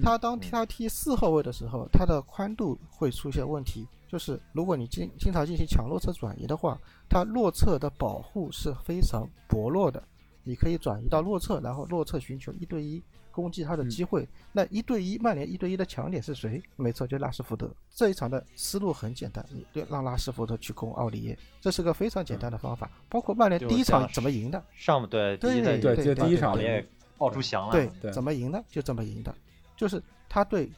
[0.03, 10.03] 他当他踢四后卫的时候，他的宽度会出现问题，就是如果你经经常进行强弱侧转移的话，他弱侧的保护是非常薄弱的。
[10.43, 14.27] 你可以转移到弱侧，然后弱侧寻求一对一攻击他的机会。
[14.53, 16.63] 那一对一，曼联一对一的强点是谁？
[16.77, 17.71] 没错，就拉什福德。
[17.95, 22.91] 这一场的思路很简单，你就让拉什福德去攻奥利耶，这是个非常简单的方法。
[23.09, 26.87] 包括曼联第一场怎么赢的，上对第一对对就第一场也
[27.19, 29.35] 爆出翔来对了，对怎么赢的就这么赢的，
[29.77, 30.71] 就是他对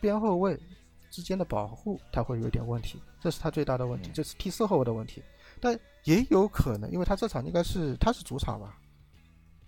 [0.00, 0.58] 边后卫
[1.10, 5.22] 之间的保护他会有点问题，这是他最大的问题，嗯这是踢四后卫的问题。
[5.58, 8.78] 但也有可能，因为他这场应该是他是主场吧，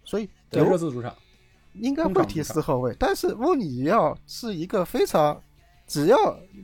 [0.05, 1.16] 所以对，热有刺主场。
[1.74, 2.94] 应该会踢四后卫。
[2.98, 5.43] 但是穆里尼奥是一个非常
[5.86, 6.16] 只要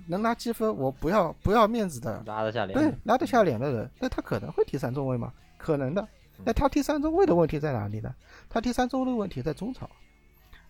[0.08, 2.78] 能拿积分，我不要不要面子的，拉得下脸。
[2.78, 5.32] 对，拉得下脸的人，那他可能会踢三中卫吗？
[5.56, 6.06] 可能的。
[6.44, 8.12] 那他踢三中卫的问题在哪里呢？
[8.48, 9.88] 他踢三中卫的问题在中场，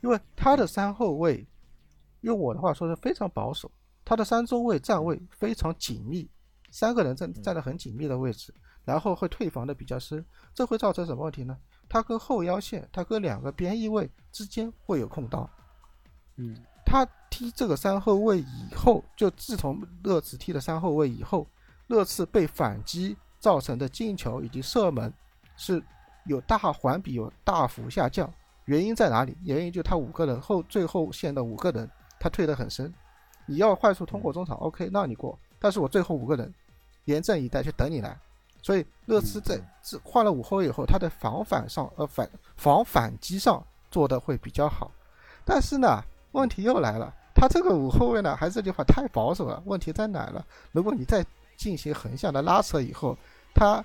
[0.02, 1.46] 因为他的三后卫，
[2.20, 3.70] 用我的话说是非常保守，
[4.04, 6.30] 他的三中卫站位非常紧密，
[6.70, 8.54] 三个人站站得很紧密的位置，
[8.84, 11.56] 然后会退防的比较深，这会造成什么问题呢？
[11.94, 15.48] 他跟后腰线，他跟两个边翼位之间会有空档，
[16.34, 21.46] 嗯他踢这个三后卫以后，就自从热刺踢了三后卫以后，
[21.86, 25.12] 热刺被反击造成的进球以及射门
[25.56, 25.80] 是
[26.26, 28.28] 有大环比有大幅下降。
[28.64, 29.36] 原因在哪里？
[29.44, 31.88] 原因就他五个人后最后线的五个人，
[32.18, 32.92] 他退得很深。
[33.46, 36.52] 你要快速通过中场，OK，让你过，但是我最后五个人
[37.04, 38.18] 严阵以待，去等你来。
[38.64, 42.26] 所以热刺在这换了五后卫以后，他的防反上呃反
[42.56, 44.90] 防反击上做的会比较好。
[45.44, 49.62] 但是呢，问题又来了，他这个五后卫呢，还是这句话太保守了。
[49.66, 50.42] 问题在哪儿了？
[50.72, 51.22] 如果你再
[51.58, 53.14] 进行横向的拉扯以后，
[53.54, 53.84] 他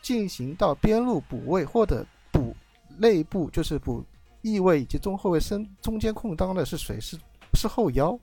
[0.00, 2.02] 进行到边路补位或者
[2.32, 2.56] 补
[2.96, 4.02] 内部，就是补
[4.40, 6.98] 翼位以及中后卫身中间空当的是谁？
[6.98, 7.18] 是
[7.52, 8.18] 是后腰。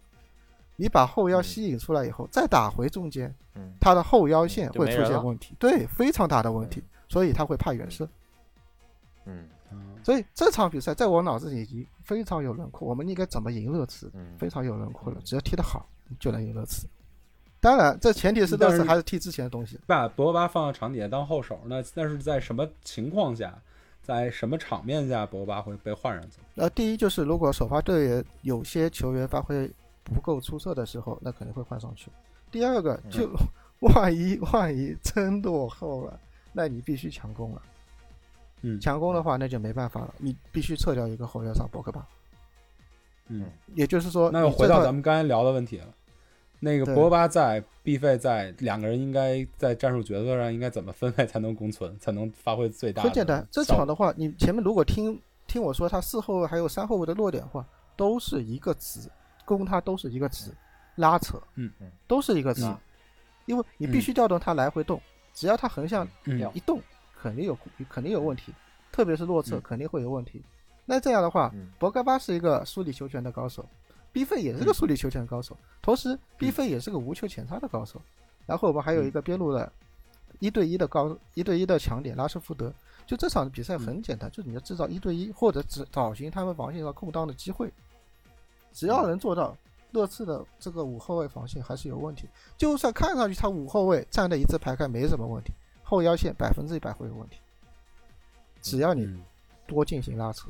[0.76, 8.07] 你把后腰吸引出来以后，再打回中间，嗯，他的后腰线会出现问题，对，非常大的问题，所以他会怕远射。
[9.26, 15.19] 嗯，嗯所以这场比赛在我脑子里已经非常有轮廓，我们应该怎么赢热刺，嗯，非常有轮廓了。
[15.23, 15.88] 只要踢得好，
[16.19, 16.88] 就能赢热刺。
[17.61, 19.80] 当然，这前提是热刺还是踢之前的东西。
[19.88, 23.57] 把博格巴放到场底下当后手，那那是在什么情况下，
[24.03, 26.38] 在什么场面下博格巴会被换上去？
[26.57, 29.68] 呃，第一就是如果首发队员有些球员发挥
[30.06, 32.10] 不够出色的时候， 那肯定会换上去。
[32.49, 33.30] 第二个就
[33.82, 36.18] 万一 万一真落后了，
[36.53, 37.61] 那你必须强攻了。
[38.61, 42.07] 嗯强攻的话，那就没办法了，你必须撤掉一个后腰上博格巴。
[43.27, 45.88] 嗯，也就是说，那又回到咱们刚才聊的问题了。
[46.60, 53.03] 那个博格巴在，B 费在，两个人应该在战术角色上应该怎么分配才能共存，才能发挥最大？
[53.03, 57.64] 很简单，这场的话，你前面如果听听我说，他四后卫还有三后卫的弱点的话，
[57.95, 59.11] 都是一个词，
[59.45, 60.53] 攻他都是一个词，
[60.95, 61.72] 拉扯，嗯。
[61.80, 62.65] 嗯，都是一个词。
[62.65, 62.77] 嗯，
[63.45, 65.01] 因为你必须调动他来回动，
[65.34, 66.07] 只要他横向
[66.53, 66.81] 一动，
[67.17, 67.57] 肯定有
[67.89, 68.53] 肯定有问题，
[68.91, 69.61] 特别是落侧嗯。
[69.61, 70.43] 肯定会有问题。
[70.85, 73.67] 那这样的话嗯，博格巴是一个梳理球权的高手
[74.11, 78.01] ，B 费也是个梳理球权的高手，同时 B 费也是个无球前插的高手。
[78.45, 79.72] 然后我们还有一个边路的
[80.39, 82.73] 一对一的高一对一的强点拉什福德。
[83.07, 87.72] 就这场比赛很简单，就是你要制造一对一或者只找寻他们防线上空档的机会，
[88.76, 89.57] 只要能做到。
[89.91, 92.27] 热刺的这个五后卫防线还是有问题，
[92.57, 95.53] 就算看上去他五后卫站的一字排开没什么问题，
[95.84, 97.38] 后腰线百分之一百会有问题。
[98.61, 99.23] 只要你嗯
[99.65, 100.49] 多进行拉扯，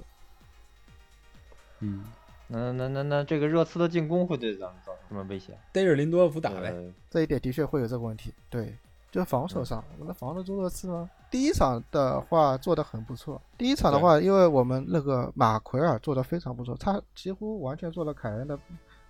[1.81, 2.05] 嗯，
[2.47, 5.55] 那那那那这个热刺的进攻会对咱们造成什么威胁？
[5.71, 6.71] 逮着林多夫打呗。
[6.71, 8.33] 呃这一点的确会有这个问题。
[8.49, 8.75] 对，
[9.15, 11.09] 就是防守上，我们的防得住热刺吗？
[11.31, 13.41] 第一场的话做得很不错。
[13.57, 18.59] 第一场的话，因为我们那个马奎尔做得非常不错，他几乎完全做了凯恩的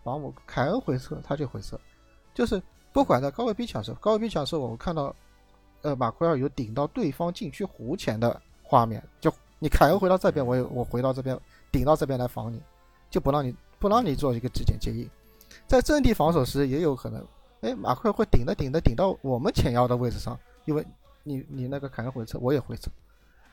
[0.03, 1.75] 保姆，凯恩回撤他就回撤，
[2.35, 2.61] 就是
[2.93, 5.11] 不管在高位逼抢时，高位逼抢时我们看到，
[5.81, 11.35] 呃，马奎尔有顶到对方禁区弧前的画面，就你凯恩回到这边，我也我回到这边
[11.71, 12.61] 顶到这边来防你，
[13.09, 15.09] 就不让你不让你做一个直接接应。
[15.65, 17.25] 在阵地防守时也有可能，
[17.65, 20.85] 哎，马奎尔会顶着顶着顶到我们前腰的位置上，因为
[21.23, 22.91] 你你那个凯恩回撤，我也回撤，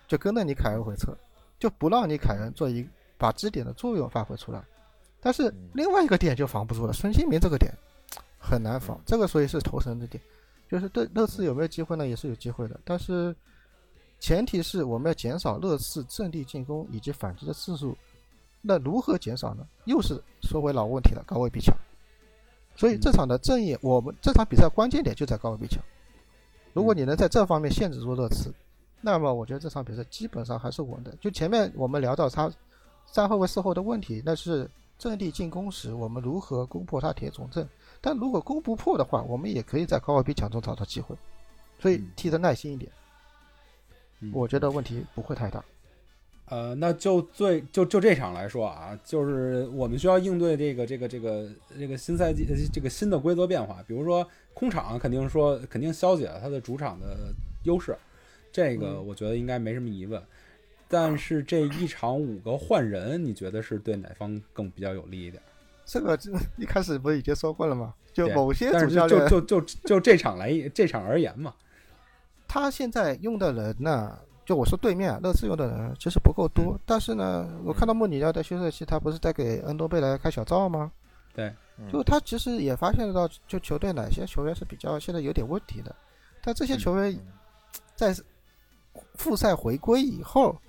[0.07, 1.17] 就跟着你凯恩回撤，
[1.59, 2.87] 就不让你凯恩做一
[3.17, 4.63] 把支点的作用发挥出来。
[5.19, 7.73] 但是嗯另外一个点就防不住了，孙兴民这个点
[8.39, 10.23] 很难防，这个所以是头神的点，
[10.71, 12.07] 就是对热刺有没有机会呢？
[12.07, 13.35] 也是有机会的，但是
[14.21, 17.97] 前提是我们要减少热刺阵地进攻以及反击的次数。
[18.61, 19.67] 那如何减少呢？
[19.87, 21.75] 又是说回老问题了，高位逼抢。
[22.75, 25.83] 所以这场的正义，我们这场比赛关键点就在高位逼抢。
[26.73, 28.53] 如果你能在这方面限制住热刺，
[29.01, 31.15] 那么我觉得这场比赛基本上还是稳的。
[31.21, 32.51] 就前面我们聊到他
[33.07, 34.69] 三后卫四后的问题，那是
[34.99, 37.69] 阵地进攻时我们如何攻破他铁总阵。
[38.01, 41.15] 但如果攻不破的话，我们也可以在高位逼抢中找到机会。
[41.79, 42.91] 所以踢得耐心一点，
[44.21, 45.63] 嗯我觉得问题不会太大。
[46.47, 51.49] 呃，那就最就就这场来说啊，就是我们需要应对这个这个这个
[51.79, 57.33] 这个新赛季呃这个新的规则变化，比如说空场肯定说肯定消解了他的主场的
[57.65, 57.97] 优势，
[58.53, 60.23] 这个嗯我觉得应该没什么疑问。
[60.89, 65.43] 但是这一场五个换人，你觉得是对哪方更比较有利一点？
[65.87, 67.95] 这个这一开始不是已经说过了吗？
[68.13, 71.55] 就某些主教练，就就就就就这场来这场而言嘛，
[72.47, 80.91] 他现在用的人呢，就我说对面啊热刺用的人其实不够多，但是呢，我看到穆里尼奥在休赛期，他不是在给恩多贝莱开小灶吗？
[81.35, 81.91] 对，嗯。
[81.93, 85.95] 就他其实也发现得到，就球队哪些球员是比较现在有点问题的，
[86.43, 87.21] 但这些球员嗯。
[87.95, 88.15] 在
[89.15, 90.61] 复赛回归以后，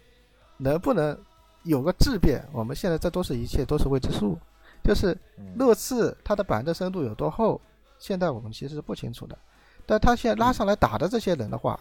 [0.57, 1.17] 能不能
[1.63, 2.47] 有个质变？
[2.51, 4.37] 我们现在这都是一切都是未知数，
[4.83, 5.55] 就是嗯。
[5.57, 7.59] 热刺它的板凳深度有多厚，
[7.97, 9.37] 现在我们其实是不清楚的。
[9.85, 11.77] 但他现在拉上来打的这些人的话，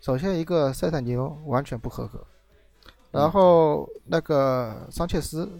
[0.00, 2.24] 首先一个塞坦尼欧完全不合格，
[3.10, 5.50] 然后那个桑切斯，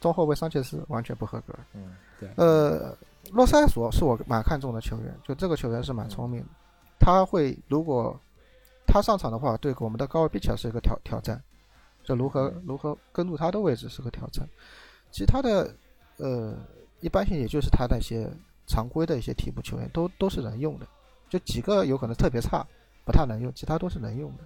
[0.00, 1.54] 中后卫桑切斯完全不合格。
[1.74, 1.94] 嗯
[2.36, 2.96] 呃，
[3.32, 6.48] 洛塞索是我蛮看重的球员，就这个球员是蛮聪明的，
[6.98, 8.18] 他会如果
[8.86, 11.42] 他上场的话，对我们的高位逼抢是一个挑挑战，
[12.02, 14.48] 就如何如何跟住他的位置是个挑战。
[15.10, 15.74] 其他的
[16.16, 16.56] 呃
[17.00, 18.28] 一般性也就是他那些
[18.66, 20.86] 常规的一些替补球员都都是能用的，
[21.28, 22.66] 就几个有可能特别差
[23.04, 24.44] 不太能用，其他都是能用的。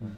[0.00, 0.16] 嗯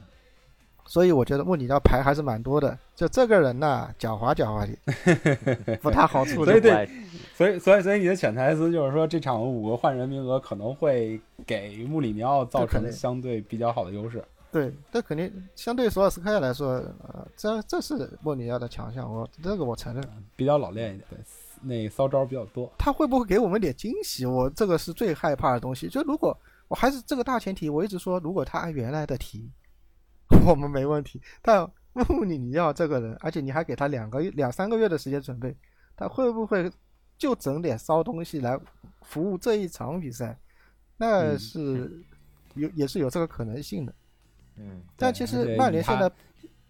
[0.83, 6.51] 所以我觉得穆里尼奥牌还是蛮多的，就这个人呐，狡猾狡猾的， 不太好处理。
[6.51, 6.89] 所以对
[7.33, 14.21] 所以所以所以你的潜台词就是说，这场五个换人名额可能会给穆里尼奥造成相对比较好的优势。
[14.51, 16.71] 对，这肯定相对索尔斯克亚来说，
[17.03, 20.03] 呃，这这是莫里尼奥的强项，我这个我承认。
[20.35, 21.17] 比较老练一点，对，
[21.61, 22.69] 那骚招比较多。
[22.77, 24.25] 他会不会给我们点惊喜？
[24.25, 25.87] 我这个是最害怕的东西。
[25.87, 26.35] 就如果
[26.71, 29.51] 我还是这个大前提，我一直说，如果他按原来的提，
[30.47, 31.21] 我们没问题。
[31.41, 35.53] 但穆里尼奥这个人，而且你还给他两个月、两三个月的时间准备，
[35.97, 36.71] 他会不会
[37.17, 38.57] 就整点骚东西来
[39.01, 40.39] 服务这一场比赛？
[40.95, 42.03] 那嗯是
[42.53, 43.93] 有也是有这个可能性的。
[44.55, 46.09] 嗯，但其实曼联现在，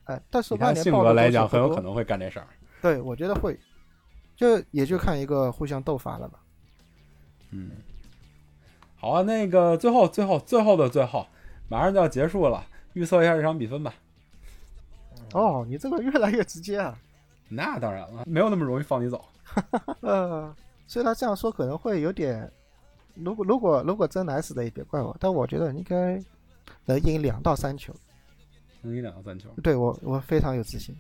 [0.05, 2.47] 哎，但是曼联报的格来讲，很有可能会干这事儿。
[2.81, 3.55] 对，我觉得会，
[4.35, 6.39] 就也就看一个互相斗法了吧。
[7.51, 7.69] 嗯，
[9.01, 11.25] 好啊，那个最后最后最后的最后，
[11.67, 12.63] 马上就要结束了，
[12.93, 13.91] 预测一下这场比分吧。
[15.33, 16.95] 哦，你这个越来越直接啊。
[17.49, 19.25] 那当然了，没有那么容易放你走。
[20.01, 20.55] 呃，
[20.85, 22.47] 虽然这样说可能会有点，
[23.15, 26.23] 如果如果如果真来死的也别怪我，但我觉得应该
[26.85, 27.91] 能赢两到三球。
[28.83, 29.49] 能赢两到三球。
[29.63, 30.95] 对我我非常有自信，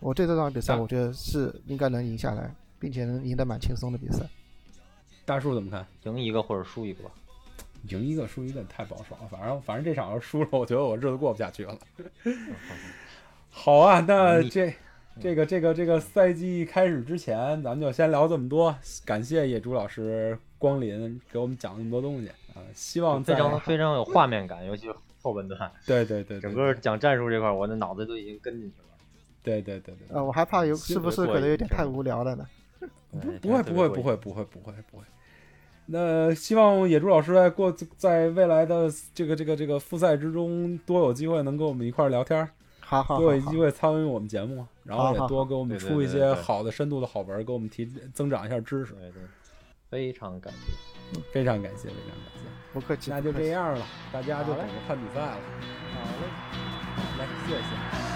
[0.00, 4.26] 我对这场比赛我觉得是应该能赢下来，并且能赢得蛮轻松的比赛。
[5.24, 5.86] 大树怎么看？
[6.02, 7.10] 赢一个或者输一个吧。
[7.88, 11.78] 赢一个输一个太保守了，反正反正这场要输了，我觉得我日子过不下去了。
[13.50, 14.74] 好啊，那这
[15.20, 18.76] 这个这个这个赛季开始之前，咱们就先聊这么多。
[19.04, 22.60] 感谢野猪老师光临，给我们讲那么多东西啊！
[22.74, 28.88] 希望非在常非常有画面感，尤其是后半段，对对对，对整个讲战术这块儿，我的脑子都已经跟进去了。
[29.42, 32.46] 对对对对，呃，我还怕有是不是可能有点太无聊了呢？
[33.22, 35.04] 对不会不会不，会不会不会不会。
[35.86, 42.50] 那希望野猪老师在过在未来的这个这个这个复赛之中，多有机会能跟我们一块儿聊天儿，
[42.80, 48.94] 好好多有机会参与我们节目，然后也多给我们出一些好的深度的好文，给我们提增长一下知识。
[48.94, 49.22] 对对，
[49.88, 50.72] 非常感谢。
[51.32, 52.40] 非常感谢，非常感谢。
[52.72, 53.32] 不客气，那就。
[53.32, 55.38] 这样了，大家就等着看比赛了。
[55.94, 56.26] 好嘞。
[57.18, 58.15] 来，谢谢。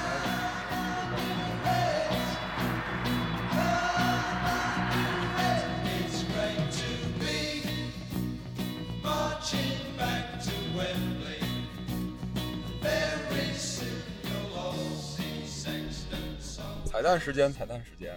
[17.01, 18.13] 彩蛋时间，彩蛋时间。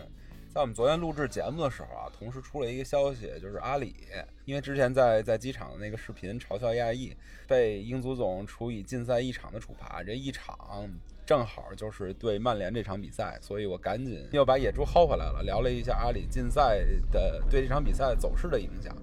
[0.54, 3.96] 在我们昨天录制节目的时候啊，同时出了一个消息，就是阿里，
[4.44, 7.16] 因为之前在在机场的那个视频嘲笑亚裔，
[7.48, 10.86] 被英足总处以禁赛一场的处罚，这一场
[11.26, 18.94] 正好就是对曼联这场比赛，所以我赶紧又把野猪薅回来了，聊了一下阿里禁赛的对这场比赛走势的影响。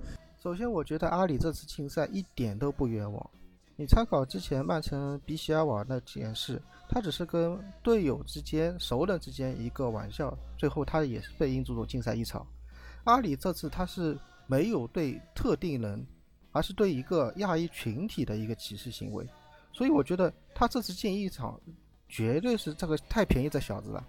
[0.42, 3.30] 首先，我觉得阿里这次禁赛一点都不冤枉。
[3.76, 6.60] 你参考之前曼城比西尔瓦那件事，
[6.92, 12.44] 他只是跟队友之间、熟人之间一个玩笑，最后他也是被英足总禁赛一场。
[13.04, 14.18] 阿里这次他是
[14.48, 16.04] 没有对特定人，
[16.50, 19.24] 而是对一个亚裔群体的一个歧视行为，
[19.72, 21.60] 所以我觉得他这次禁一场，
[22.08, 24.04] 绝对是这个太便宜这小子了，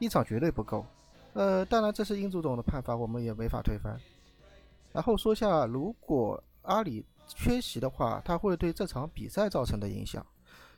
[0.00, 0.84] 一场绝对不够。
[1.34, 3.96] 呃，当然这是英足总的判罚，我们也没法推翻。
[4.92, 10.26] 然后说下，如果阿里缺席的话，他会对这场比赛造成的影响。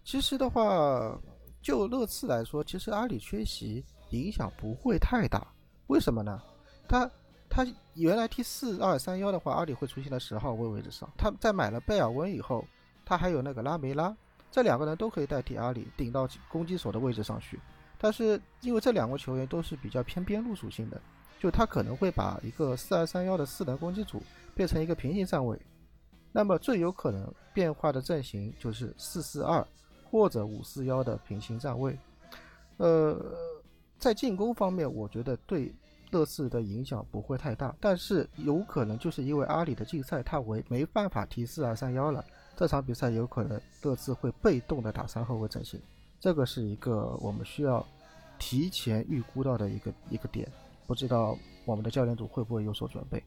[0.03, 1.19] 其实的话，
[1.63, 5.47] 就热刺来说，其实阿里缺席影响不会太大。
[5.87, 6.41] 为什么呢？
[6.89, 7.09] 他
[7.49, 11.09] 他原来踢四二三幺的话，阿里会出现在十号位位置上。
[11.17, 12.65] 他在买了贝尔温以后，
[13.05, 14.17] 他还有那个拉梅拉，
[14.51, 17.61] 这两个人都可以代替阿里顶到攻击手的位置上去。
[17.99, 21.01] 但是因为这两个球员都是比较偏边路属性的，
[21.39, 24.23] 就他可能会把一个四二三幺的四人攻击组
[24.55, 25.61] 变成一个平行站位，
[26.33, 29.67] 那么最有可能变化的阵型就是四四二
[30.11, 31.97] 或者五四幺的平行站位。
[32.79, 33.19] 呃，
[33.99, 35.73] 在进攻方面，我觉得对
[36.11, 42.25] 热刺的影响不会太大，但是有可能就是因为阿里的竞赛，他为没办法提四二三幺了，
[42.57, 45.81] 这场比赛有可能热刺会被动的打三后卫阵型，
[46.19, 47.87] 这个是一个我们需要
[48.39, 50.51] 提前预估到的一个一个点，
[50.87, 53.23] 不知道我们的教练组会不会有所准备。